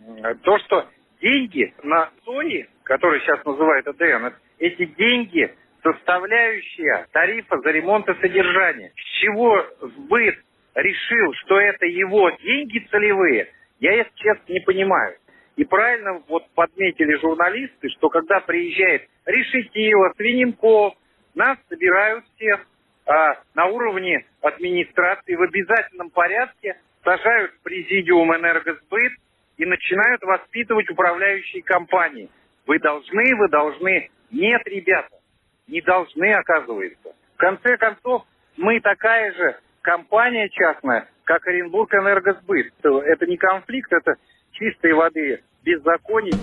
То, 0.42 0.58
что 0.58 0.88
деньги 1.20 1.72
на 1.82 2.10
сои, 2.24 2.68
которые 2.82 3.20
сейчас 3.20 3.44
называют 3.44 3.86
АДН, 3.86 4.34
эти 4.58 4.84
деньги 4.84 5.54
составляющая 5.82 7.06
тарифа 7.12 7.58
за 7.58 7.70
ремонт 7.70 8.08
и 8.08 8.14
содержание. 8.20 8.92
С 8.96 9.20
чего 9.20 9.66
сбыт 9.80 10.36
решил, 10.74 11.32
что 11.44 11.60
это 11.60 11.86
его 11.86 12.30
деньги 12.30 12.86
целевые, 12.90 13.48
я, 13.80 13.92
если 13.92 14.12
честно, 14.16 14.52
не 14.52 14.60
понимаю. 14.60 15.16
И 15.56 15.64
правильно 15.64 16.22
вот 16.28 16.48
подметили 16.54 17.18
журналисты, 17.20 17.88
что 17.90 18.08
когда 18.08 18.40
приезжает 18.40 19.08
Решетило, 19.26 20.12
Свиненков, 20.16 20.94
нас 21.34 21.58
собирают 21.68 22.24
всех 22.36 22.66
а, 23.06 23.34
на 23.54 23.66
уровне 23.66 24.24
администрации 24.40 25.34
в 25.34 25.42
обязательном 25.42 26.10
порядке, 26.10 26.76
сажают 27.04 27.52
в 27.52 27.62
президиум 27.62 28.34
энергосбыт 28.34 29.12
и 29.56 29.66
начинают 29.66 30.22
воспитывать 30.22 30.88
управляющие 30.90 31.62
компании. 31.62 32.28
Вы 32.66 32.78
должны, 32.78 33.34
вы 33.36 33.48
должны. 33.48 34.10
Нет, 34.30 34.62
ребята, 34.66 35.17
не 35.68 35.80
должны, 35.82 36.32
оказывается. 36.32 37.14
В 37.34 37.38
конце 37.38 37.76
концов, 37.76 38.24
мы 38.56 38.80
такая 38.80 39.32
же 39.32 39.56
компания 39.82 40.48
частная, 40.48 41.08
как 41.24 41.46
Оренбург 41.46 41.92
Энергосбыт. 41.94 42.72
Это 42.82 43.26
не 43.26 43.36
конфликт, 43.36 43.92
это 43.92 44.14
чистой 44.52 44.92
воды 44.94 45.42
беззаконие. 45.62 46.40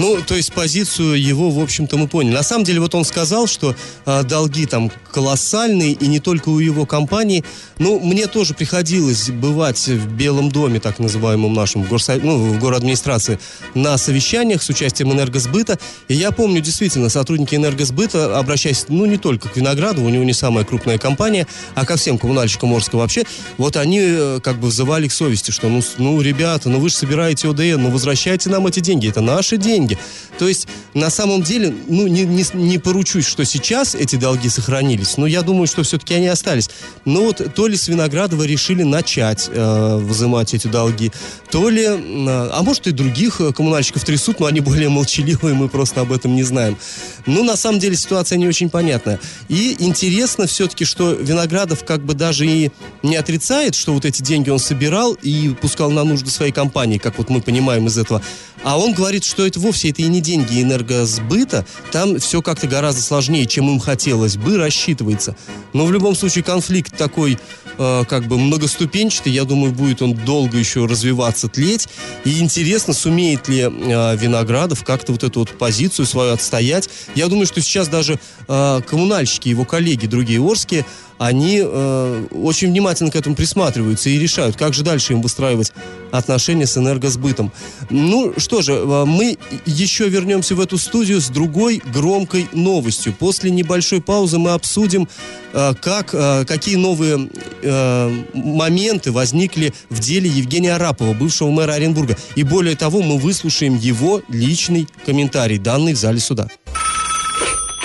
Ну, 0.00 0.16
то 0.26 0.34
есть 0.34 0.54
позицию 0.54 1.22
его, 1.22 1.50
в 1.50 1.60
общем-то, 1.60 1.98
мы 1.98 2.08
поняли. 2.08 2.32
На 2.32 2.42
самом 2.42 2.64
деле, 2.64 2.80
вот 2.80 2.94
он 2.94 3.04
сказал, 3.04 3.46
что 3.46 3.76
э, 4.06 4.22
долги 4.22 4.64
там 4.64 4.90
колоссальные, 5.12 5.92
и 5.92 6.06
не 6.06 6.20
только 6.20 6.48
у 6.48 6.58
его 6.58 6.86
компании. 6.86 7.44
Ну, 7.78 8.00
мне 8.00 8.26
тоже 8.26 8.54
приходилось 8.54 9.28
бывать 9.28 9.88
в 9.88 10.08
Белом 10.14 10.50
доме, 10.50 10.80
так 10.80 11.00
называемом 11.00 11.52
нашем, 11.52 11.82
в, 11.82 11.88
горсо... 11.88 12.18
ну, 12.22 12.58
в 12.58 12.74
администрации, 12.74 13.38
на 13.74 13.98
совещаниях 13.98 14.62
с 14.62 14.70
участием 14.70 15.12
энергосбыта. 15.12 15.78
И 16.08 16.14
я 16.14 16.30
помню, 16.30 16.62
действительно, 16.62 17.10
сотрудники 17.10 17.54
энергосбыта, 17.54 18.38
обращаясь, 18.38 18.86
ну, 18.88 19.04
не 19.04 19.18
только 19.18 19.50
к 19.50 19.56
Винограду, 19.56 20.02
у 20.02 20.08
него 20.08 20.24
не 20.24 20.32
самая 20.32 20.64
крупная 20.64 20.96
компания, 20.96 21.46
а 21.74 21.84
ко 21.84 21.96
всем 21.96 22.16
коммунальщикам 22.16 22.74
Орска 22.74 22.96
вообще, 22.96 23.24
вот 23.58 23.76
они 23.76 24.00
э, 24.00 24.40
как 24.42 24.58
бы 24.60 24.68
взывали 24.68 25.08
к 25.08 25.12
совести, 25.12 25.50
что, 25.50 25.68
ну, 25.68 25.82
ну, 25.98 26.22
ребята, 26.22 26.70
ну 26.70 26.80
вы 26.80 26.88
же 26.88 26.94
собираете 26.94 27.50
ОДН, 27.50 27.82
ну 27.82 27.90
возвращайте 27.90 28.48
нам 28.48 28.66
эти 28.66 28.80
деньги, 28.80 29.06
это 29.06 29.20
наши 29.20 29.58
деньги 29.58 29.89
деньги. 29.90 29.98
То 30.38 30.48
есть, 30.48 30.68
на 30.94 31.10
самом 31.10 31.42
деле, 31.42 31.74
ну, 31.88 32.06
не, 32.06 32.24
не, 32.24 32.44
не 32.54 32.78
поручусь, 32.78 33.26
что 33.26 33.44
сейчас 33.44 33.94
эти 33.94 34.16
долги 34.16 34.48
сохранились, 34.48 35.18
но 35.18 35.26
я 35.26 35.42
думаю, 35.42 35.66
что 35.66 35.82
все-таки 35.82 36.14
они 36.14 36.28
остались. 36.28 36.70
Но 37.04 37.24
вот 37.24 37.54
то 37.54 37.66
ли 37.66 37.76
с 37.76 37.88
Виноградова 37.88 38.44
решили 38.44 38.82
начать 38.82 39.50
э, 39.52 39.96
взимать 39.98 40.54
эти 40.54 40.66
долги, 40.66 41.12
то 41.50 41.68
ли, 41.68 41.82
э, 41.82 41.96
а 41.96 42.62
может 42.62 42.86
и 42.86 42.92
других 42.92 43.40
э, 43.40 43.52
коммунальщиков 43.52 44.02
трясут, 44.04 44.40
но 44.40 44.46
они 44.46 44.60
более 44.60 44.88
молчаливые, 44.88 45.54
мы 45.54 45.68
просто 45.68 46.00
об 46.00 46.12
этом 46.12 46.34
не 46.34 46.42
знаем. 46.42 46.78
Ну, 47.26 47.44
на 47.44 47.56
самом 47.56 47.78
деле, 47.78 47.96
ситуация 47.96 48.38
не 48.38 48.48
очень 48.48 48.70
понятная. 48.70 49.20
И 49.48 49.76
интересно 49.78 50.46
все-таки, 50.46 50.86
что 50.86 51.12
Виноградов 51.12 51.84
как 51.84 52.02
бы 52.02 52.14
даже 52.14 52.46
и 52.46 52.70
не 53.02 53.16
отрицает, 53.16 53.74
что 53.74 53.92
вот 53.92 54.06
эти 54.06 54.22
деньги 54.22 54.48
он 54.48 54.58
собирал 54.58 55.14
и 55.22 55.50
пускал 55.60 55.90
на 55.90 56.04
нужды 56.04 56.30
своей 56.30 56.52
компании, 56.52 56.96
как 56.96 57.18
вот 57.18 57.28
мы 57.28 57.42
понимаем 57.42 57.86
из 57.88 57.98
этого. 57.98 58.22
А 58.62 58.78
он 58.78 58.92
говорит, 58.92 59.24
что 59.24 59.46
это 59.46 59.58
вовсе 59.58 59.90
это 59.90 60.02
и 60.02 60.06
не 60.06 60.20
деньги 60.20 60.62
энергосбыта, 60.62 61.64
там 61.92 62.18
все 62.18 62.42
как-то 62.42 62.66
гораздо 62.66 63.00
сложнее, 63.00 63.46
чем 63.46 63.68
им 63.70 63.80
хотелось 63.80 64.36
бы, 64.36 64.58
рассчитывается. 64.58 65.34
Но 65.72 65.86
в 65.86 65.92
любом 65.92 66.14
случае 66.14 66.44
конфликт 66.44 66.96
такой 66.96 67.38
э, 67.78 68.04
как 68.08 68.26
бы 68.26 68.38
многоступенчатый, 68.38 69.32
я 69.32 69.44
думаю, 69.44 69.72
будет 69.72 70.02
он 70.02 70.14
долго 70.14 70.58
еще 70.58 70.84
развиваться, 70.84 71.48
тлеть. 71.48 71.88
И 72.24 72.40
интересно, 72.40 72.92
сумеет 72.92 73.48
ли 73.48 73.60
э, 73.60 74.16
Виноградов 74.16 74.84
как-то 74.84 75.12
вот 75.12 75.24
эту 75.24 75.40
вот 75.40 75.50
позицию 75.50 76.06
свою 76.06 76.32
отстоять. 76.32 76.88
Я 77.14 77.28
думаю, 77.28 77.46
что 77.46 77.62
сейчас 77.62 77.88
даже 77.88 78.18
э, 78.46 78.80
коммунальщики, 78.86 79.48
его 79.48 79.64
коллеги, 79.64 80.06
другие 80.06 80.40
Орские, 80.40 80.84
они 81.20 81.60
э, 81.62 82.26
очень 82.32 82.68
внимательно 82.68 83.10
к 83.10 83.14
этому 83.14 83.36
присматриваются 83.36 84.08
и 84.08 84.18
решают, 84.18 84.56
как 84.56 84.72
же 84.72 84.82
дальше 84.82 85.12
им 85.12 85.20
выстраивать 85.20 85.70
отношения 86.12 86.66
с 86.66 86.78
энергосбытом. 86.78 87.52
Ну 87.90 88.32
что 88.38 88.62
же, 88.62 88.72
э, 88.72 89.04
мы 89.04 89.36
еще 89.66 90.08
вернемся 90.08 90.54
в 90.54 90.60
эту 90.62 90.78
студию 90.78 91.20
с 91.20 91.28
другой 91.28 91.82
громкой 91.92 92.48
новостью. 92.52 93.12
После 93.12 93.50
небольшой 93.50 94.00
паузы 94.00 94.38
мы 94.38 94.52
обсудим, 94.52 95.08
э, 95.52 95.74
как, 95.82 96.14
э, 96.14 96.46
какие 96.46 96.76
новые 96.76 97.28
э, 97.62 98.24
моменты 98.32 99.12
возникли 99.12 99.74
в 99.90 100.00
деле 100.00 100.30
Евгения 100.30 100.74
Арапова, 100.74 101.12
бывшего 101.12 101.50
мэра 101.50 101.72
Оренбурга. 101.72 102.16
И 102.34 102.44
более 102.44 102.76
того, 102.76 103.02
мы 103.02 103.18
выслушаем 103.18 103.76
его 103.76 104.22
личный 104.30 104.88
комментарий, 105.04 105.58
данный 105.58 105.92
в 105.92 105.98
зале 105.98 106.18
суда. 106.18 106.48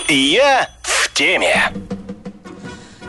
Я 0.08 0.70
в 0.84 1.14
теме. 1.14 1.74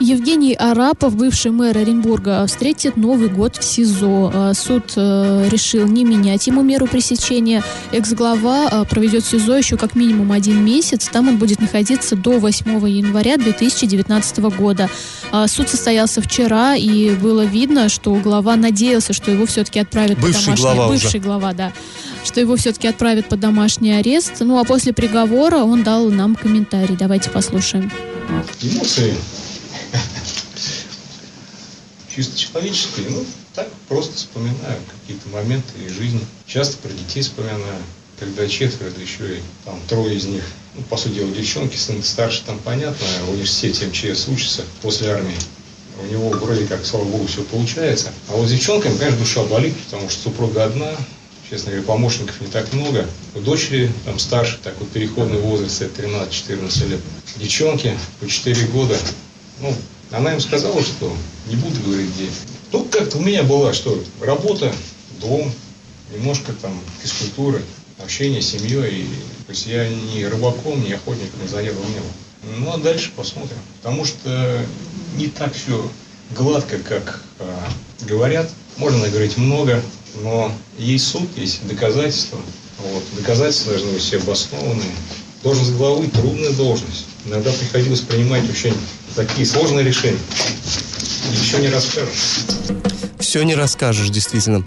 Евгений 0.07 0.55
Арапов, 0.55 1.17
бывший 1.17 1.51
мэр 1.51 1.79
Оренбурга, 1.79 2.47
встретит 2.47 2.97
Новый 2.97 3.29
год 3.29 3.57
в 3.57 3.65
СИЗО. 3.65 4.31
А, 4.33 4.55
суд 4.55 4.93
э, 4.95 5.49
решил 5.51 5.89
не 5.89 6.05
менять 6.05 6.47
ему 6.47 6.63
меру 6.63 6.87
пресечения. 6.87 7.65
Экс-глава 7.91 8.69
э, 8.71 8.85
проведет 8.89 9.25
СИЗО 9.25 9.57
еще 9.57 9.77
как 9.77 9.97
минимум 9.97 10.31
один 10.31 10.65
месяц. 10.65 11.09
Там 11.09 11.29
он 11.29 11.39
будет 11.39 11.61
находиться 11.61 12.15
до 12.15 12.39
8 12.39 12.89
января 12.89 13.37
2019 13.37 14.39
года. 14.57 14.89
Суд 15.49 15.69
состоялся 15.69 16.23
вчера, 16.23 16.77
и 16.77 17.11
было 17.17 17.45
видно, 17.45 17.89
что 17.89 18.15
глава 18.15 18.55
надеялся, 18.55 19.13
что 19.13 19.33
его 19.33 19.45
все-таки 19.45 19.81
отправят 19.81 20.21
бывший 20.21 20.35
под 20.35 20.45
домашний... 20.45 20.63
Глава 20.63 20.89
бывший 20.89 21.07
уже. 21.09 21.19
глава, 21.19 21.53
да. 21.53 21.73
Что 22.25 22.41
его 22.41 22.55
все-таки 22.55 22.87
отправят 22.87 23.29
под 23.29 23.41
домашний 23.41 23.91
арест. 23.91 24.35
Ну, 24.39 24.61
а 24.61 24.65
после 24.65 24.93
приговора 24.93 25.65
он 25.65 25.83
дал 25.83 26.11
нам 26.11 26.37
комментарий. 26.37 26.97
Давайте 26.97 27.29
послушаем. 27.31 27.91
Эмоции 28.63 29.17
чисто 32.17 32.39
человеческие, 32.39 33.11
ну, 33.11 33.27
так 33.55 33.69
просто 33.89 34.17
вспоминаю 34.17 34.81
какие-то 35.01 35.29
моменты 35.29 35.73
из 35.87 35.93
жизни. 35.93 36.21
Часто 36.47 36.79
про 36.79 36.89
детей 36.89 37.21
вспоминаю, 37.21 37.83
когда 38.19 38.49
четверо, 38.49 38.91
да 38.91 39.03
еще 39.03 39.37
и 39.37 39.41
там 39.67 39.79
трое 39.87 40.17
из 40.17 40.25
них, 40.25 40.43
ну, 40.75 40.83
по 40.85 40.97
сути 40.97 41.17
дела, 41.17 41.31
девчонки, 41.31 41.77
сын 41.77 42.03
старше, 42.03 42.43
там 42.47 42.59
понятно, 42.59 43.07
в 43.27 43.31
университете 43.33 43.87
МЧС 43.87 44.29
учится 44.29 44.65
после 44.81 45.11
армии. 45.11 45.37
У 46.03 46.07
него 46.07 46.31
вроде 46.31 46.67
как, 46.67 46.85
слава 46.85 47.05
богу, 47.05 47.27
все 47.27 47.43
получается. 47.43 48.13
А 48.29 48.33
вот 48.33 48.49
с 48.49 48.51
девчонками, 48.51 48.97
конечно, 48.97 49.19
душа 49.19 49.43
болит, 49.45 49.75
потому 49.85 50.09
что 50.09 50.23
супруга 50.25 50.65
одна, 50.65 50.95
честно 51.49 51.71
говоря, 51.71 51.87
помощников 51.87 52.41
не 52.41 52.49
так 52.49 52.71
много. 52.73 53.07
У 53.35 53.41
дочери 53.41 53.93
там 54.05 54.19
старше, 54.19 54.59
такой 54.63 54.87
переходный 54.89 55.39
возраст, 55.41 55.81
это 55.81 56.03
13-14 56.03 56.89
лет. 56.89 57.01
Девчонки 57.37 57.99
по 58.21 58.29
4 58.29 58.67
года, 58.67 58.99
ну, 59.61 59.75
она 60.11 60.33
им 60.33 60.41
сказала, 60.41 60.83
что 60.83 61.13
не 61.49 61.57
буду 61.57 61.81
говорить 61.83 62.11
где. 62.15 62.29
Ну, 62.73 62.85
как-то 62.85 63.19
у 63.19 63.21
меня 63.21 63.43
была, 63.43 63.73
что 63.73 64.03
работа, 64.21 64.73
дом, 65.21 65.53
немножко 66.13 66.53
там 66.53 66.79
физкультуры, 67.03 67.63
общение 68.03 68.43
с 68.43 68.51
семьей. 68.51 69.03
И, 69.03 69.07
то 69.47 69.51
есть 69.51 69.67
я 69.67 69.89
ни 69.89 70.23
рыбаком, 70.23 70.83
ни 70.85 70.93
охотником 70.93 71.43
не 71.43 71.49
заеду 71.49 71.79
не 71.81 72.01
был. 72.01 72.59
Ну, 72.59 72.73
а 72.73 72.79
дальше 72.79 73.13
посмотрим. 73.17 73.59
Потому 73.83 74.05
что 74.05 74.65
не 75.17 75.29
так 75.29 75.55
все 75.55 75.91
гладко, 76.37 76.79
как 76.79 77.23
э, 77.39 77.57
говорят. 78.03 78.51
Можно 78.77 79.09
говорить 79.09 79.37
много, 79.37 79.83
но 80.23 80.53
есть 80.79 81.07
суд, 81.07 81.29
есть 81.37 81.67
доказательства. 81.67 82.39
Вот. 82.79 83.03
Доказательства 83.17 83.73
должны 83.73 83.93
быть 83.93 84.03
все 84.03 84.19
обоснованные. 84.19 84.91
Должность 85.43 85.73
главы– 85.73 86.09
трудная 86.13 86.53
должность. 86.53 87.07
Иногда 87.25 87.53
приходилось 87.53 88.01
принимать 88.01 88.49
очень 88.51 88.75
такие 89.17 89.47
сложные 89.47 89.85
решения. 89.85 90.19
Еще 91.33 91.59
не 91.59 91.69
расскажешь. 91.69 92.45
Все 93.19 93.43
не 93.43 93.55
расскажешь, 93.55 94.11
действительно. 94.11 94.65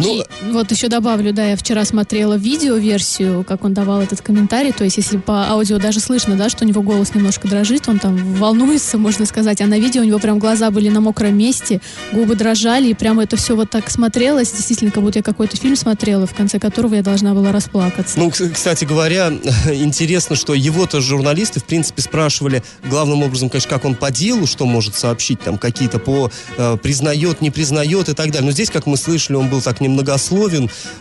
Ну, 0.00 0.22
И 0.22 0.52
вот 0.52 0.70
еще 0.70 0.88
добавлю, 0.88 1.32
да, 1.32 1.44
я 1.46 1.56
вчера 1.56 1.84
смотрела 1.84 2.34
видео-версию, 2.34 3.44
как 3.44 3.64
он 3.64 3.74
давал 3.74 4.02
этот 4.02 4.20
комментарий, 4.20 4.72
то 4.72 4.84
есть 4.84 4.96
если 4.96 5.18
по 5.18 5.48
аудио 5.50 5.78
даже 5.78 6.00
слышно, 6.00 6.36
да, 6.36 6.48
что 6.48 6.64
у 6.64 6.68
него 6.68 6.82
голос 6.82 7.14
немножко 7.14 7.48
дрожит, 7.48 7.88
он 7.88 7.98
там 7.98 8.16
волнуется, 8.34 8.98
можно 8.98 9.26
сказать, 9.26 9.60
а 9.60 9.66
на 9.66 9.78
видео 9.78 10.02
у 10.02 10.04
него 10.04 10.18
прям 10.18 10.38
глаза 10.38 10.70
были 10.70 10.88
на 10.88 11.00
мокром 11.00 11.36
месте, 11.36 11.80
губы 12.12 12.34
дрожали, 12.34 12.88
и 12.88 12.94
прямо 12.94 13.22
это 13.22 13.36
все 13.36 13.56
вот 13.56 13.70
так 13.70 13.90
смотрелось, 13.90 14.52
действительно, 14.52 14.90
как 14.90 15.02
будто 15.02 15.18
я 15.18 15.22
какой-то 15.22 15.56
фильм 15.56 15.76
смотрела, 15.76 16.26
в 16.26 16.34
конце 16.34 16.58
которого 16.58 16.94
я 16.94 17.02
должна 17.02 17.34
была 17.34 17.52
расплакаться. 17.52 18.18
Ну, 18.18 18.30
кстати 18.30 18.84
говоря, 18.84 19.32
интересно, 19.72 20.36
что 20.36 20.54
его-то 20.54 21.00
журналисты, 21.00 21.60
в 21.60 21.64
принципе, 21.64 22.02
спрашивали 22.02 22.62
главным 22.84 23.22
образом, 23.22 23.50
конечно, 23.50 23.70
как 23.70 23.84
он 23.84 23.94
по 23.94 24.10
делу, 24.10 24.46
что 24.46 24.66
может 24.66 24.94
сообщить, 24.94 25.40
там, 25.40 25.58
какие-то 25.58 25.98
по 25.98 26.30
э, 26.56 26.76
признает, 26.82 27.40
не 27.40 27.50
признает 27.50 28.08
и 28.08 28.14
так 28.14 28.30
далее. 28.30 28.46
Но 28.46 28.52
здесь, 28.52 28.70
как 28.70 28.86
мы 28.86 28.96
слышали, 28.96 29.36
он 29.36 29.48
был 29.48 29.60
так 29.60 29.80
немногословен. 29.80 29.89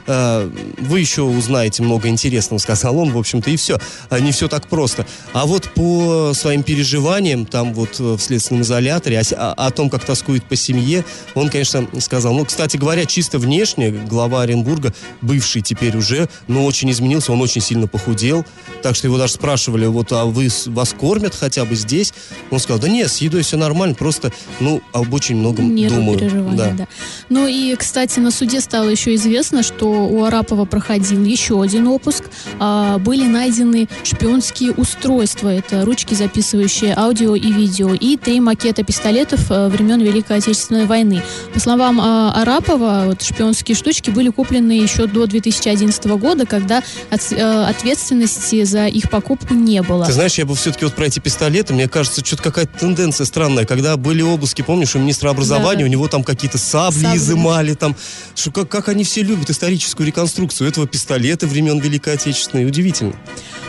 Э, 0.07 0.49
вы 0.79 0.99
еще 0.99 1.21
узнаете 1.23 1.83
много 1.83 2.07
интересного, 2.07 2.59
сказал 2.59 2.97
он, 2.97 3.11
в 3.11 3.17
общем-то, 3.17 3.49
и 3.49 3.55
все. 3.57 3.77
А 4.09 4.19
не 4.19 4.31
все 4.31 4.47
так 4.47 4.67
просто. 4.67 5.05
А 5.33 5.45
вот 5.45 5.69
по 5.73 6.31
своим 6.33 6.63
переживаниям, 6.63 7.45
там 7.45 7.73
вот 7.73 7.99
э, 7.99 8.03
в 8.03 8.19
следственном 8.19 8.63
изоляторе, 8.63 9.19
о, 9.19 9.53
о- 9.53 9.71
том, 9.71 9.89
как 9.89 10.03
тоскует 10.03 10.43
по 10.43 10.55
семье, 10.55 11.05
он, 11.35 11.49
конечно, 11.49 11.87
сказал. 11.99 12.33
Ну, 12.33 12.45
кстати 12.45 12.77
говоря, 12.77 13.05
чисто 13.05 13.39
внешне 13.39 13.91
глава 13.91 14.41
Оренбурга, 14.43 14.93
бывший 15.21 15.61
теперь 15.61 15.95
уже, 15.95 16.27
ну, 16.47 16.65
очень 16.65 16.89
изменился, 16.91 17.31
он 17.31 17.41
очень 17.41 17.61
сильно 17.61 17.87
похудел. 17.87 18.45
Так 18.81 18.95
что 18.95 19.07
его 19.07 19.17
даже 19.17 19.33
спрашивали, 19.33 19.85
вот, 19.85 20.11
а 20.11 20.25
вы, 20.25 20.49
вас 20.67 20.93
кормят 20.93 21.35
хотя 21.35 21.65
бы 21.65 21.75
здесь? 21.75 22.13
Он 22.51 22.59
сказал, 22.59 22.79
да 22.79 22.87
нет, 22.87 23.11
с 23.11 23.17
едой 23.17 23.43
все 23.43 23.57
нормально, 23.57 23.95
просто, 23.95 24.31
ну, 24.59 24.81
об 24.93 25.13
очень 25.13 25.35
многом 25.35 25.75
Нету 25.75 25.95
думаю. 25.95 26.19
переживания, 26.19 26.73
да. 26.73 26.87
Ну 27.29 27.47
и, 27.47 27.75
кстати, 27.75 28.19
на 28.19 28.31
суде 28.31 28.61
стало 28.69 28.89
еще 28.89 29.15
известно, 29.15 29.63
что 29.63 29.87
у 30.07 30.23
Арапова 30.25 30.65
проходил 30.65 31.23
еще 31.23 31.59
один 31.59 31.87
опуск. 31.87 32.25
А, 32.59 32.99
были 32.99 33.25
найдены 33.25 33.89
шпионские 34.03 34.73
устройства. 34.73 35.49
Это 35.49 35.83
ручки, 35.85 36.13
записывающие 36.13 36.93
аудио 36.95 37.33
и 37.33 37.51
видео. 37.51 37.95
И 37.95 38.15
три 38.15 38.39
макета 38.39 38.83
пистолетов 38.83 39.49
э, 39.49 39.69
времен 39.69 39.99
Великой 40.01 40.37
Отечественной 40.37 40.85
войны. 40.85 41.23
По 41.51 41.59
словам 41.59 41.99
а, 41.99 42.31
Арапова, 42.39 43.05
вот 43.07 43.23
шпионские 43.23 43.75
штучки 43.75 44.11
были 44.11 44.29
куплены 44.29 44.73
еще 44.73 45.07
до 45.07 45.25
2011 45.25 46.05
года, 46.19 46.45
когда 46.45 46.83
от- 47.09 47.33
ответственности 47.33 48.63
за 48.65 48.85
их 48.85 49.09
покупку 49.09 49.55
не 49.55 49.81
было. 49.81 50.05
Ты 50.05 50.13
знаешь, 50.13 50.35
я 50.37 50.45
бы 50.45 50.53
все-таки 50.53 50.85
вот 50.85 50.93
про 50.93 51.05
эти 51.07 51.19
пистолеты, 51.19 51.73
мне 51.73 51.87
кажется, 51.87 52.23
что-то 52.23 52.43
какая-то 52.43 52.77
тенденция 52.79 53.25
странная. 53.25 53.65
Когда 53.65 53.97
были 53.97 54.21
обыски, 54.21 54.61
помнишь, 54.61 54.95
у 54.95 54.99
министра 54.99 55.29
образования, 55.31 55.79
Да. 55.79 55.85
у 55.85 55.91
него 55.91 56.07
там 56.07 56.23
какие-то 56.23 56.59
сабли, 56.59 57.01
Сабли. 57.05 57.17
изымали, 57.17 57.73
там, 57.73 57.95
что, 58.35 58.51
как, 58.59 58.69
как 58.69 58.89
они 58.89 59.03
все 59.03 59.23
любят 59.23 59.49
историческую 59.49 60.07
реконструкцию 60.07 60.69
этого 60.69 60.87
пистолета 60.87 61.47
времен 61.47 61.79
Великой 61.79 62.15
Отечественной. 62.15 62.65
Удивительно. 62.65 63.13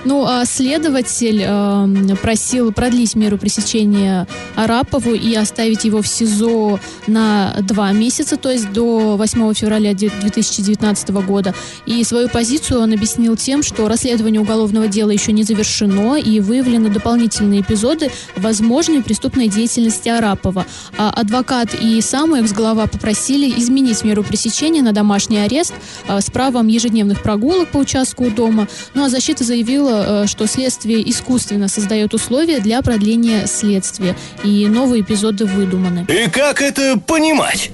Ну, 0.04 0.24
а 0.26 0.46
следователь 0.46 1.42
эм, 1.42 2.16
просил 2.16 2.72
продлить 2.72 3.14
меру 3.14 3.36
пресечения 3.36 4.26
Арапову 4.56 5.12
и 5.12 5.34
оставить 5.34 5.84
его 5.84 6.00
в 6.00 6.08
СИЗО 6.08 6.80
на 7.06 7.56
два 7.60 7.92
месяца, 7.92 8.36
то 8.38 8.50
есть 8.50 8.72
до 8.72 9.16
8 9.16 9.52
февраля 9.52 9.92
де- 9.92 10.10
2019 10.20 11.10
года. 11.10 11.54
И 11.84 12.02
свою 12.04 12.30
позицию 12.30 12.80
он 12.80 12.94
объяснил 12.94 13.36
тем, 13.36 13.62
что 13.62 13.88
расследование 13.88 14.40
уголовного 14.40 14.88
дела 14.88 15.10
еще 15.10 15.32
не 15.32 15.42
завершено 15.42 16.16
и 16.16 16.40
выявлены 16.40 16.88
дополнительные 16.88 17.60
эпизоды 17.60 18.10
возможной 18.36 19.02
преступной 19.02 19.48
деятельности 19.48 20.08
Арапова. 20.08 20.64
А 20.96 21.10
адвокат 21.10 21.74
и 21.78 22.00
сам 22.00 22.34
экс-глава 22.34 22.86
попросили 22.86 23.50
изменить 23.60 24.02
меру 24.02 24.22
пресечения 24.22 24.79
на 24.82 24.92
домашний 24.92 25.38
арест 25.38 25.72
а, 26.08 26.20
с 26.20 26.30
правом 26.30 26.68
ежедневных 26.68 27.22
прогулок 27.22 27.68
по 27.68 27.78
участку 27.78 28.24
у 28.24 28.30
дома. 28.30 28.68
Ну 28.94 29.04
а 29.04 29.08
защита 29.08 29.44
заявила, 29.44 30.24
э, 30.24 30.26
что 30.26 30.46
следствие 30.46 31.08
искусственно 31.08 31.68
создает 31.68 32.14
условия 32.14 32.60
для 32.60 32.82
продления 32.82 33.46
следствия. 33.46 34.16
И 34.44 34.66
новые 34.66 35.02
эпизоды 35.02 35.44
выдуманы. 35.44 36.06
И 36.08 36.28
как 36.30 36.62
это 36.62 36.98
понимать? 36.98 37.70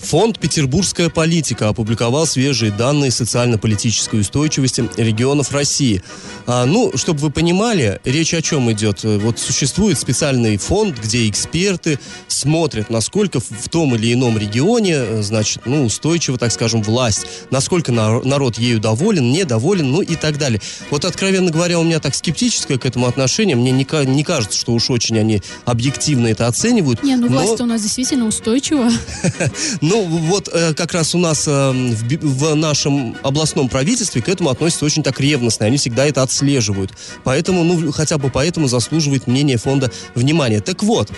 Фонд 0.00 0.38
«Петербургская 0.38 1.10
политика» 1.10 1.68
опубликовал 1.68 2.26
свежие 2.26 2.70
данные 2.70 3.10
социально-политической 3.10 4.20
устойчивости 4.20 4.88
регионов 4.96 5.52
России. 5.52 6.02
А, 6.46 6.64
ну, 6.66 6.92
чтобы 6.96 7.20
вы 7.20 7.30
понимали, 7.30 8.00
речь 8.04 8.32
о 8.32 8.40
чем 8.40 8.70
идет. 8.72 9.02
Вот 9.02 9.38
существует 9.38 9.98
специальный 9.98 10.56
фонд, 10.56 10.98
где 10.98 11.28
эксперты 11.28 11.98
смотрят, 12.28 12.90
насколько 12.90 13.40
в- 13.40 13.68
том 13.68 13.94
или 13.96 14.12
ином 14.14 14.38
регионе, 14.38 14.94
э, 14.94 15.22
значит, 15.22 15.62
ну, 15.66 15.84
устойчива, 15.84 16.38
так 16.38 16.52
скажем, 16.52 16.82
власть, 16.82 17.26
насколько 17.50 17.92
на- 17.92 18.22
народ 18.22 18.56
ею 18.56 18.80
доволен, 18.80 19.30
недоволен, 19.30 19.90
ну 19.90 20.00
и 20.00 20.14
так 20.14 20.38
далее. 20.38 20.60
Вот, 20.90 21.04
откровенно 21.04 21.50
говоря, 21.50 21.78
у 21.80 21.82
меня 21.84 21.98
так 22.00 22.14
скептическое 22.14 22.78
к 22.78 22.86
этому 22.86 23.06
отношение. 23.06 23.56
Мне 23.56 23.72
не, 23.72 23.86
не 24.06 24.24
кажется, 24.24 24.58
что 24.58 24.72
уж 24.72 24.88
очень 24.90 25.18
они 25.18 25.42
объективно 25.66 26.28
это 26.28 26.46
оценивают. 26.46 27.02
Не, 27.02 27.16
ну 27.16 27.28
но- 27.28 27.42
власть 27.42 27.60
у 27.60 27.66
нас 27.66 27.82
действительно 27.82 28.26
устойчива. 28.26 28.90
ну, 29.88 30.04
вот 30.04 30.48
э, 30.52 30.74
как 30.74 30.92
раз 30.92 31.14
у 31.14 31.18
нас 31.18 31.44
э, 31.46 31.72
в, 31.72 32.54
нашем 32.54 33.16
областном 33.22 33.68
правительстве 33.68 34.20
к 34.20 34.28
этому 34.28 34.50
относятся 34.50 34.84
очень 34.84 35.02
так 35.02 35.18
ревностно, 35.20 35.66
они 35.66 35.78
всегда 35.78 36.04
это 36.04 36.22
отслеживают. 36.22 36.92
Поэтому, 37.24 37.64
ну, 37.64 37.90
хотя 37.92 38.18
бы 38.18 38.30
поэтому 38.30 38.68
заслуживает 38.68 39.26
мнение 39.26 39.56
фонда 39.56 39.90
внимания. 40.14 40.60
Так 40.60 40.82
вот, 40.82 41.10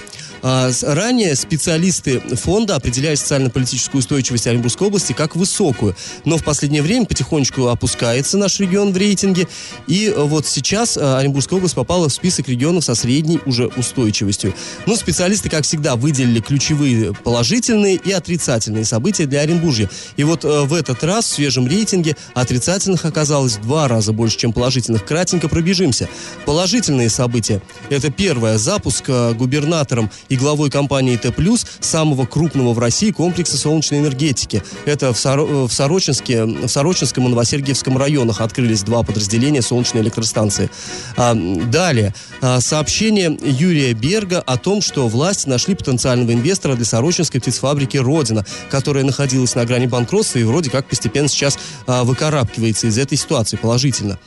с- 0.43 0.83
ранее 0.83 1.35
специалисты 1.35 2.21
фонда 2.21 2.77
определяли 2.77 3.17
социально-политическую 3.17 3.99
устойчивость 3.99 4.47
Оренбургской 4.47 4.87
области 4.87 5.13
как 5.13 5.37
высокую, 5.37 5.97
но 6.25 6.39
в 6.39 6.45
последнее 6.45 6.83
время 6.83 7.07
потихонечку 7.07 7.67
опускается 7.67 8.39
наш 8.39 8.61
регион 8.61 8.93
в 8.93 8.97
рейтинге, 8.97 9.49
и 9.87 10.07
э, 10.07 10.23
вот 10.23 10.47
сейчас 10.47 10.97
э, 10.97 11.17
Оренбургская 11.19 11.57
область 11.59 11.75
попала 11.75 12.09
в 12.09 12.13
список 12.13 12.49
регионов 12.49 12.85
со 12.85 12.95
средней 12.95 13.41
уже 13.47 13.67
устойчивостью. 13.67 14.55
Ну, 14.87 14.97
специалисты, 14.97 15.51
как 15.51 15.65
всегда, 15.65 15.97
выделили 15.97 16.41
ключевые 16.41 17.13
положительные 17.13 17.97
и 17.97 18.13
отрицательные 18.13 18.60
события 18.85 19.27
для 19.27 19.41
Оренбуржья. 19.41 19.89
И 20.17 20.25
вот 20.25 20.45
э, 20.45 20.63
в 20.63 20.75
этот 20.75 21.03
раз 21.05 21.27
в 21.27 21.35
свежем 21.35 21.67
рейтинге 21.67 22.17
отрицательных 22.35 23.05
оказалось 23.05 23.57
в 23.57 23.63
два 23.63 23.89
раза 23.89 24.13
больше, 24.13 24.39
чем 24.39 24.53
положительных. 24.53 25.05
Кратенько 25.05 25.49
пробежимся. 25.49 26.09
Положительные 26.47 27.11
события. 27.11 27.63
Это 27.89 28.11
первое. 28.11 28.59
Запуск 28.59 29.09
губернатором 29.09 30.11
и 30.29 30.37
главой 30.37 30.71
компании 30.71 31.17
Т+, 31.17 31.33
самого 31.81 32.27
крупного 32.27 32.73
в 32.73 32.79
России 32.79 33.11
комплекса 33.11 33.57
солнечной 33.57 34.01
энергетики. 34.01 34.63
Это 34.85 35.13
в, 35.13 35.17
Соро- 35.17 35.65
э, 35.65 35.67
в, 35.67 35.73
Сорочинске, 35.73 36.45
в 36.45 36.69
Сорочинском 36.69 37.27
и 37.27 37.29
Новосергиевском 37.29 37.97
районах 37.99 38.41
открылись 38.41 38.83
два 38.83 39.03
подразделения 39.03 39.63
солнечной 39.63 40.03
электростанции. 40.03 40.71
А, 41.17 41.35
далее. 41.35 42.15
А, 42.41 42.61
сообщение 42.61 43.39
Юрия 43.43 43.93
Берга 43.93 44.41
о 44.41 44.57
том, 44.57 44.83
что 44.83 45.09
власти 45.09 45.49
нашли 45.49 45.75
потенциального 45.75 46.33
инвестора 46.33 46.75
для 46.75 46.85
Сорочинской 46.85 47.41
птицфабрики 47.41 47.97
«Родина», 47.97 48.45
которая 48.71 49.05
находилась 49.05 49.55
на 49.55 49.65
грани 49.65 49.87
банкротства 49.87 50.39
и 50.39 50.45
вроде 50.45 50.71
как 50.71 50.87
постепенно 50.89 51.29
сейчас 51.29 51.59
а, 51.87 52.05
выкарабкивается 52.05 52.87
из 52.87 52.99
этой 52.99 53.17
ситуации 53.19 53.57
положительно. 53.57 54.19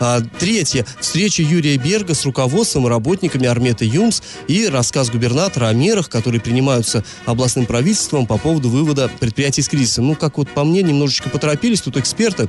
А, 0.00 0.20
третье. 0.38 0.86
Встреча 1.00 1.42
Юрия 1.42 1.76
Берга 1.76 2.14
с 2.14 2.24
руководством 2.24 2.86
и 2.86 2.90
работниками 2.90 3.46
Армета 3.46 3.84
ЮМС 3.84 4.22
и 4.48 4.68
рассказ 4.68 5.10
губернатора 5.10 5.66
о 5.66 5.72
мерах, 5.72 6.08
которые 6.08 6.40
принимаются 6.40 7.04
областным 7.26 7.66
правительством 7.66 8.26
по 8.26 8.38
поводу 8.38 8.68
вывода 8.68 9.10
предприятий 9.20 9.60
из 9.60 9.68
кризиса. 9.68 10.02
Ну, 10.02 10.14
как 10.14 10.38
вот 10.38 10.50
по 10.50 10.64
мне, 10.64 10.82
немножечко 10.82 11.28
поторопились 11.28 11.80
тут 11.80 11.96
эксперты. 11.96 12.48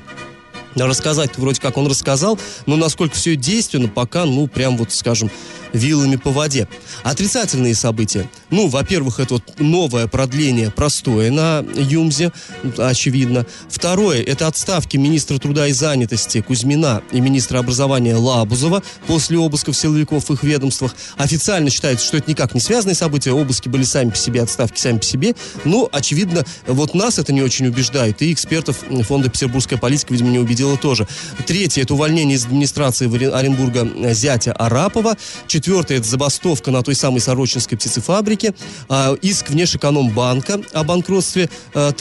Рассказать 0.76 1.38
вроде 1.38 1.62
как 1.62 1.78
он 1.78 1.88
рассказал, 1.88 2.40
но 2.66 2.76
насколько 2.76 3.16
все 3.16 3.36
действенно, 3.36 3.88
пока, 3.88 4.26
ну, 4.26 4.48
прям 4.48 4.78
вот, 4.78 4.92
скажем, 4.92 5.30
вилами 5.74 6.16
по 6.16 6.32
воде. 6.32 6.68
Отрицательные 7.04 7.76
события. 7.76 8.30
Ну, 8.50 8.68
во-первых, 8.68 9.20
это 9.20 9.36
вот 9.36 9.60
новое 9.60 10.08
продление 10.08 10.72
простоя 10.72 11.32
на 11.32 11.66
ЮМЗе, 11.76 12.32
очевидно. 12.78 13.46
Второе, 13.70 14.22
это 14.22 14.48
отставки 14.48 14.98
министра 14.98 15.38
труда 15.40 15.68
и 15.68 15.74
занятости 15.74 16.42
Кузьмина 16.42 17.02
и 17.12 17.20
министра 17.20 17.60
образования 17.60 18.16
Лабузова 18.16 18.84
после 19.08 19.38
обысков 19.38 19.76
силовиков 19.76 20.30
в 20.30 20.34
их 20.34 20.44
ведомствах. 20.44 20.96
Официально 21.18 21.70
считается, 21.70 22.06
что 22.06 22.18
это 22.18 22.30
никак 22.30 22.54
не 22.54 22.60
связанные 22.60 22.96
события, 22.96 23.32
обыски 23.32 23.68
были 23.70 23.84
сами 23.84 24.12
по 24.12 24.18
себе, 24.18 24.42
отставки 24.42 24.80
сами 24.80 25.00
по 25.00 25.06
себе. 25.06 25.36
Но, 25.66 25.90
очевидно, 25.92 26.44
вот 26.68 26.94
нас 26.94 27.20
это 27.20 27.34
не 27.34 27.42
очень 27.42 27.68
убеждает, 27.68 28.22
и 28.22 28.32
экспертов 28.32 28.84
фонда 29.08 29.30
«Петербургская 29.30 29.80
политика», 29.80 30.14
видимо, 30.14 30.30
не 30.30 30.40
убедила 30.40 30.78
тоже. 30.78 31.08
Третье, 31.46 31.82
это 31.82 31.94
увольнение 31.94 32.38
из 32.38 32.46
администрации 32.46 33.08
Оренбурга 33.34 34.14
зятя 34.14 34.54
Арапова. 34.54 35.16
Четвертое, 35.48 35.63
Четвертое– 35.64 35.98
это 36.00 36.08
забастовка 36.10 36.72
на 36.72 36.84
той 36.84 36.94
самой 36.94 37.22
Сорочинской 37.22 37.78
птицефабрике. 37.78 38.54
А, 38.90 39.14
иск 39.22 39.50
внешэкономбанка 39.50 40.60
о 40.74 40.84
банкротстве 40.84 41.50
а, 41.74 41.94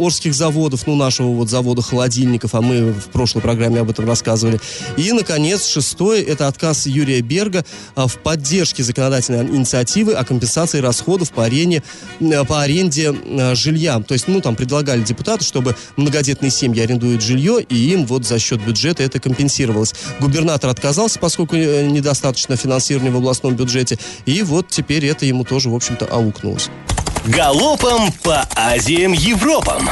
Орских 0.00 0.34
заводов, 0.34 0.88
ну, 0.88 0.96
нашего 0.96 1.28
вот 1.28 1.48
завода 1.48 1.80
холодильников, 1.80 2.56
а 2.56 2.60
мы 2.60 2.90
в 2.90 3.04
прошлой 3.12 3.40
программе 3.40 3.78
об 3.78 3.88
этом 3.88 4.04
рассказывали. 4.04 4.58
И, 4.96 5.12
наконец, 5.12 5.64
шестое– 5.64 6.24
это 6.24 6.48
отказ 6.48 6.86
Юрия 6.86 7.20
Берга 7.20 7.64
а, 7.94 8.08
в 8.08 8.18
поддержке 8.18 8.82
законодательной 8.82 9.46
инициативы 9.46 10.14
о 10.14 10.24
компенсации 10.24 10.80
расходов 10.80 11.30
по 11.30 11.44
аренде, 11.44 11.84
по 12.48 12.62
аренде 12.62 13.14
жилья. 13.54 14.00
То 14.00 14.14
есть, 14.14 14.26
ну, 14.26 14.40
там 14.40 14.56
предлагали 14.56 15.04
депутаты, 15.04 15.44
чтобы 15.44 15.76
многодетные 15.96 16.50
семьи 16.50 16.82
арендуют 16.82 17.22
жилье, 17.22 17.62
и 17.62 17.76
им 17.92 18.06
вот 18.06 18.26
за 18.26 18.40
счет 18.40 18.60
бюджета 18.60 19.04
это 19.04 19.20
компенсировалось. 19.20 19.94
Губернатор 20.18 20.68
отказался, 20.68 21.20
поскольку 21.20 21.54
э, 21.54 21.86
недостаточно 21.86 22.56
финансирования 22.56 23.03
в 23.10 23.16
областном 23.16 23.54
бюджете, 23.54 23.98
и 24.26 24.42
вот 24.42 24.68
теперь 24.68 25.06
это 25.06 25.26
ему 25.26 25.44
тоже, 25.44 25.70
в 25.70 25.74
общем-то, 25.74 26.06
аукнулось. 26.06 26.70
Галопом 27.26 28.12
по 28.22 28.46
Азиям 28.54 29.12
Европам! 29.12 29.88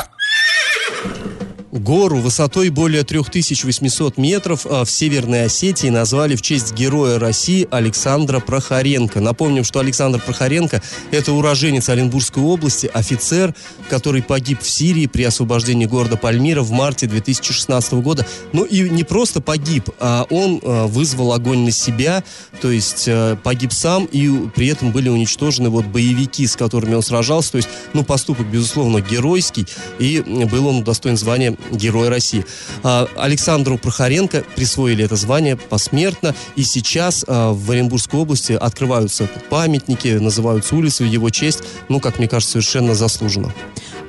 Гору 1.72 2.18
высотой 2.18 2.68
более 2.68 3.02
3800 3.02 4.18
метров 4.18 4.66
а, 4.66 4.84
в 4.84 4.90
Северной 4.90 5.46
Осетии 5.46 5.88
назвали 5.88 6.36
в 6.36 6.42
честь 6.42 6.74
героя 6.74 7.18
России 7.18 7.66
Александра 7.70 8.40
Прохоренко. 8.40 9.20
Напомним, 9.20 9.64
что 9.64 9.80
Александр 9.80 10.20
Прохоренко– 10.20 10.82
это 11.10 11.32
уроженец 11.32 11.88
Оренбургской 11.88 12.42
области, 12.42 12.90
офицер, 12.92 13.54
который 13.88 14.22
погиб 14.22 14.60
в 14.60 14.68
Сирии 14.68 15.06
при 15.06 15.22
освобождении 15.22 15.86
города 15.86 16.18
Пальмира 16.18 16.60
в 16.60 16.72
марте 16.72 17.06
2016 17.06 17.94
года. 17.94 18.26
Ну 18.52 18.64
и 18.64 18.90
не 18.90 19.02
просто 19.02 19.40
погиб, 19.40 19.88
а 19.98 20.26
он 20.28 20.60
а, 20.62 20.86
вызвал 20.86 21.32
огонь 21.32 21.60
на 21.60 21.70
себя, 21.70 22.22
то 22.60 22.70
есть 22.70 23.06
а, 23.08 23.36
погиб 23.36 23.72
сам, 23.72 24.04
и 24.04 24.28
при 24.54 24.66
этом 24.66 24.92
были 24.92 25.08
уничтожены 25.08 25.70
вот 25.70 25.86
боевики, 25.86 26.46
с 26.46 26.54
которыми 26.54 26.92
он 26.92 27.02
сражался. 27.02 27.52
То 27.52 27.56
есть, 27.56 27.70
ну, 27.94 28.04
поступок, 28.04 28.46
безусловно, 28.46 29.00
геройский, 29.00 29.66
и 29.98 30.20
был 30.20 30.66
он 30.66 30.84
достоин 30.84 31.16
звания 31.16 31.56
Герой 31.70 32.08
России. 32.08 32.44
А, 32.82 33.08
Александру 33.16 33.78
Прохоренко 33.78 34.44
присвоили 34.56 35.04
это 35.04 35.16
звание 35.16 35.56
посмертно, 35.56 36.34
и 36.56 36.62
сейчас 36.62 37.24
а, 37.26 37.52
в 37.52 37.70
Оренбургской 37.70 38.20
области 38.20 38.52
открываются 38.52 39.28
памятники, 39.50 40.08
называются 40.08 40.74
улицы 40.76 41.04
в 41.04 41.06
его 41.06 41.30
честь, 41.30 41.60
ну, 41.88 42.00
как 42.00 42.18
мне 42.18 42.28
кажется, 42.28 42.52
совершенно 42.52 42.94
заслуженно. 42.94 43.52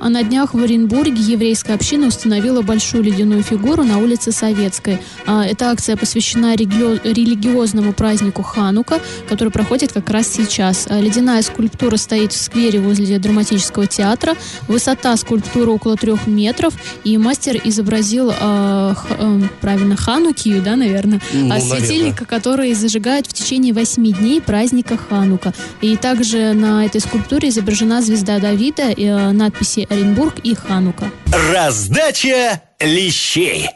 А 0.00 0.08
на 0.08 0.22
днях 0.22 0.54
в 0.54 0.58
Оренбурге 0.62 1.20
еврейская 1.20 1.74
община 1.74 2.08
установила 2.08 2.62
большую 2.62 3.04
ледяную 3.04 3.42
фигуру 3.42 3.84
на 3.84 3.98
улице 3.98 4.32
Советской. 4.32 4.98
А, 5.26 5.44
эта 5.44 5.70
акция 5.70 5.96
посвящена 5.96 6.56
религиозному 6.56 7.92
празднику 7.92 8.42
Ханука, 8.42 9.00
который 9.28 9.50
проходит 9.50 9.92
как 9.92 10.10
раз 10.10 10.28
сейчас. 10.28 10.86
Ледяная 10.90 11.42
скульптура 11.42 11.96
стоит 11.96 12.32
в 12.32 12.36
сквере 12.36 12.80
возле 12.80 13.18
драматического 13.18 13.86
театра. 13.86 14.36
Высота 14.68 15.16
скульптуры 15.16 15.70
около 15.70 15.96
трех 15.96 16.26
метров. 16.26 16.74
И 17.04 17.16
мастер 17.18 17.43
изобразил, 17.52 18.30
э, 18.30 18.94
э, 19.10 19.40
правильно, 19.60 19.96
Ханукию, 19.96 20.62
да, 20.62 20.76
наверное, 20.76 21.20
ну, 21.32 21.54
а 21.54 21.60
светильника, 21.60 22.24
который 22.24 22.72
зажигают 22.74 23.26
в 23.26 23.32
течение 23.32 23.72
восьми 23.72 24.12
дней 24.12 24.40
праздника 24.40 24.96
Ханука. 24.96 25.52
И 25.80 25.96
также 25.96 26.52
на 26.52 26.84
этой 26.84 27.00
скульптуре 27.00 27.48
изображена 27.48 28.02
звезда 28.02 28.38
Давида, 28.38 28.90
и, 28.90 29.04
э, 29.04 29.32
надписи 29.32 29.86
Оренбург 29.90 30.34
и 30.42 30.54
Ханука. 30.54 31.10
Раздача 31.52 32.62
лещей. 32.80 33.68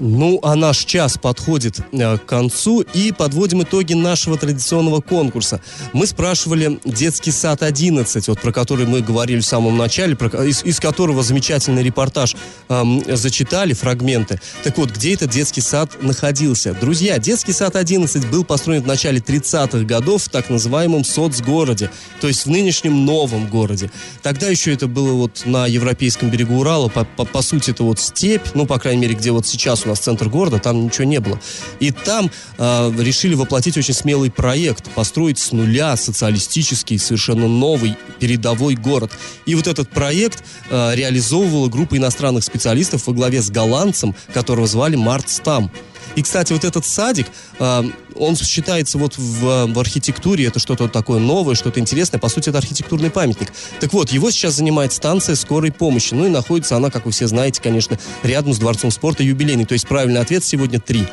Ну, 0.00 0.40
а 0.42 0.56
наш 0.56 0.78
час 0.78 1.18
подходит 1.18 1.80
э, 1.92 2.16
к 2.16 2.24
концу 2.24 2.80
и 2.80 3.12
подводим 3.12 3.62
итоги 3.62 3.92
нашего 3.92 4.38
традиционного 4.38 5.02
конкурса. 5.02 5.60
Мы 5.92 6.06
спрашивали 6.06 6.80
детский 6.86 7.30
сад 7.30 7.62
11, 7.62 8.28
вот 8.28 8.40
про 8.40 8.50
который 8.50 8.86
мы 8.86 9.02
говорили 9.02 9.40
в 9.40 9.44
самом 9.44 9.76
начале, 9.76 10.16
про, 10.16 10.28
из, 10.42 10.64
из 10.64 10.80
которого 10.80 11.22
замечательный 11.22 11.82
репортаж 11.82 12.34
э, 12.70 12.82
зачитали 13.14 13.74
фрагменты. 13.74 14.40
Так 14.62 14.78
вот, 14.78 14.90
где 14.90 15.12
этот 15.12 15.30
детский 15.30 15.60
сад 15.60 16.02
находился? 16.02 16.72
Друзья, 16.72 17.18
детский 17.18 17.52
сад 17.52 17.76
11 17.76 18.26
был 18.30 18.44
построен 18.44 18.82
в 18.82 18.86
начале 18.86 19.18
30-х 19.18 19.84
годов 19.84 20.22
в 20.22 20.28
так 20.30 20.48
называемом 20.48 21.04
соцгороде, 21.04 21.90
то 22.22 22.28
есть 22.28 22.46
в 22.46 22.50
нынешнем 22.50 23.04
новом 23.04 23.48
городе. 23.48 23.90
Тогда 24.22 24.48
еще 24.48 24.72
это 24.72 24.86
было 24.86 25.12
вот 25.12 25.42
на 25.44 25.66
европейском 25.66 26.30
берегу 26.30 26.60
Урала, 26.60 26.88
по, 26.88 27.04
по, 27.04 27.26
по 27.26 27.42
сути 27.42 27.72
это 27.72 27.84
вот 27.84 28.00
степь, 28.00 28.46
ну, 28.54 28.64
по 28.64 28.78
крайней 28.78 29.02
мере, 29.02 29.14
где 29.14 29.30
вот 29.30 29.46
сейчас 29.46 29.84
у 29.84 29.89
нас 29.90 30.00
центр 30.00 30.28
города, 30.28 30.58
там 30.58 30.84
ничего 30.84 31.04
не 31.04 31.20
было. 31.20 31.38
И 31.78 31.90
там 31.90 32.30
э, 32.58 32.92
решили 32.98 33.34
воплотить 33.34 33.76
очень 33.76 33.94
смелый 33.94 34.30
проект, 34.30 34.90
построить 34.90 35.38
с 35.38 35.52
нуля 35.52 35.96
социалистический, 35.96 36.98
совершенно 36.98 37.48
новый 37.48 37.96
передовой 38.18 38.74
город. 38.74 39.12
И 39.46 39.54
вот 39.54 39.66
этот 39.66 39.90
проект 39.90 40.42
э, 40.70 40.94
реализовывала 40.94 41.68
группа 41.68 41.96
иностранных 41.96 42.44
специалистов 42.44 43.06
во 43.06 43.12
главе 43.12 43.42
с 43.42 43.50
голландцем, 43.50 44.14
которого 44.32 44.66
звали 44.66 44.96
Март 44.96 45.28
Стам. 45.28 45.70
И, 46.16 46.22
кстати, 46.22 46.52
вот 46.52 46.64
этот 46.64 46.86
садик, 46.86 47.26
э, 47.58 47.82
он 48.14 48.36
считается 48.36 48.98
вот 48.98 49.16
в, 49.16 49.66
в 49.66 49.78
архитектуре, 49.78 50.46
это 50.46 50.58
что-то 50.58 50.88
такое 50.88 51.20
новое, 51.20 51.54
что-то 51.54 51.80
интересное. 51.80 52.18
По 52.18 52.28
сути, 52.28 52.48
это 52.48 52.58
архитектурный 52.58 53.10
памятник. 53.10 53.52
Так 53.80 53.92
вот, 53.92 54.10
его 54.10 54.30
сейчас 54.30 54.54
занимает 54.54 54.92
станция 54.92 55.34
скорой 55.34 55.72
помощи. 55.72 56.14
Ну 56.14 56.26
и 56.26 56.28
находится 56.28 56.76
она, 56.76 56.90
как 56.90 57.06
вы 57.06 57.12
все 57.12 57.26
знаете, 57.26 57.62
конечно, 57.62 57.98
рядом 58.22 58.52
с 58.52 58.58
Дворцом 58.58 58.90
спорта 58.90 59.22
юбилейный. 59.22 59.64
То 59.64 59.74
есть 59.74 59.86
правильный 59.86 60.20
ответ 60.20 60.44
сегодня 60.44 60.80
три. 60.80 61.06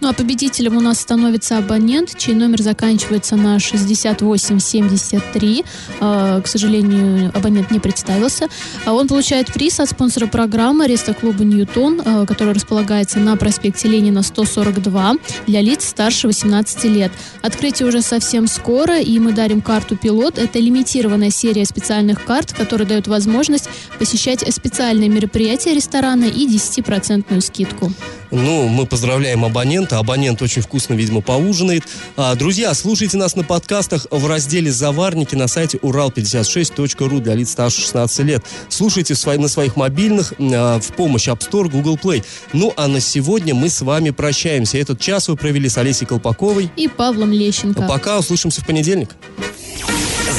Ну 0.00 0.08
а 0.08 0.14
победителем 0.14 0.78
у 0.78 0.80
нас 0.80 0.98
становится 0.98 1.58
абонент, 1.58 2.16
чей 2.16 2.34
номер 2.34 2.62
заканчивается 2.62 3.36
на 3.36 3.58
6873. 3.58 5.64
Э, 6.00 6.40
к 6.42 6.46
сожалению, 6.46 7.30
абонент 7.34 7.70
не 7.70 7.80
представился. 7.80 8.48
А 8.86 8.94
он 8.94 9.08
получает 9.08 9.52
приз 9.52 9.78
от 9.78 9.90
спонсора 9.90 10.26
программы 10.26 10.86
Рестоклуба 10.86 11.44
«Ньютон», 11.44 12.00
э, 12.02 12.24
который 12.26 12.54
располагается 12.54 13.18
на 13.18 13.36
проспекте 13.36 13.88
Ленина 13.88 14.22
142 14.22 15.16
для 15.46 15.60
лиц 15.60 15.86
старше 15.86 16.28
18 16.28 16.84
лет. 16.84 17.12
Открытие 17.42 17.86
уже 17.86 18.00
совсем 18.00 18.46
скоро, 18.46 19.00
и 19.00 19.18
мы 19.18 19.32
дарим 19.32 19.60
карту 19.60 19.96
«Пилот». 19.96 20.38
Это 20.38 20.58
лимитированная 20.58 21.30
серия 21.30 21.66
специальных 21.66 22.24
карт, 22.24 22.54
которая 22.54 22.88
дает 22.88 23.06
возможность 23.06 23.68
посещать 23.98 24.50
специальные 24.50 25.10
мероприятия 25.10 25.74
ресторана 25.74 26.24
и 26.24 26.48
10% 26.48 27.38
скидку. 27.42 27.92
Ну, 28.30 28.68
мы 28.68 28.86
поздравляем 28.86 29.44
абонента. 29.44 29.98
Абонент 29.98 30.40
очень 30.42 30.62
вкусно, 30.62 30.94
видимо, 30.94 31.20
поужинает. 31.20 31.84
А, 32.16 32.34
друзья, 32.34 32.72
слушайте 32.74 33.16
нас 33.16 33.34
на 33.34 33.42
подкастах 33.42 34.06
в 34.10 34.26
разделе 34.26 34.70
«Заварники» 34.70 35.34
на 35.34 35.48
сайте 35.48 35.78
урал56.ру 35.78 37.20
для 37.20 37.34
лиц 37.34 37.50
старше 37.50 37.80
16 37.80 38.20
лет. 38.20 38.44
Слушайте 38.68 39.14
на 39.38 39.48
своих 39.48 39.76
мобильных 39.76 40.32
а, 40.38 40.78
в 40.80 40.92
помощь 40.94 41.28
App 41.28 41.40
Store, 41.40 41.68
Google 41.68 41.96
Play. 41.96 42.24
Ну, 42.52 42.72
а 42.76 42.88
на 42.88 43.00
сегодня 43.00 43.54
мы 43.54 43.68
с 43.68 43.80
вами 43.80 44.10
прощаемся. 44.10 44.78
Этот 44.78 45.00
час 45.00 45.28
вы 45.28 45.36
провели 45.36 45.68
с 45.68 45.76
Олесей 45.78 46.06
Колпаковой 46.06 46.70
и 46.76 46.88
Павлом 46.88 47.32
Лещенко. 47.32 47.82
Пока, 47.82 48.18
услышимся 48.18 48.60
в 48.60 48.66
понедельник. 48.66 49.10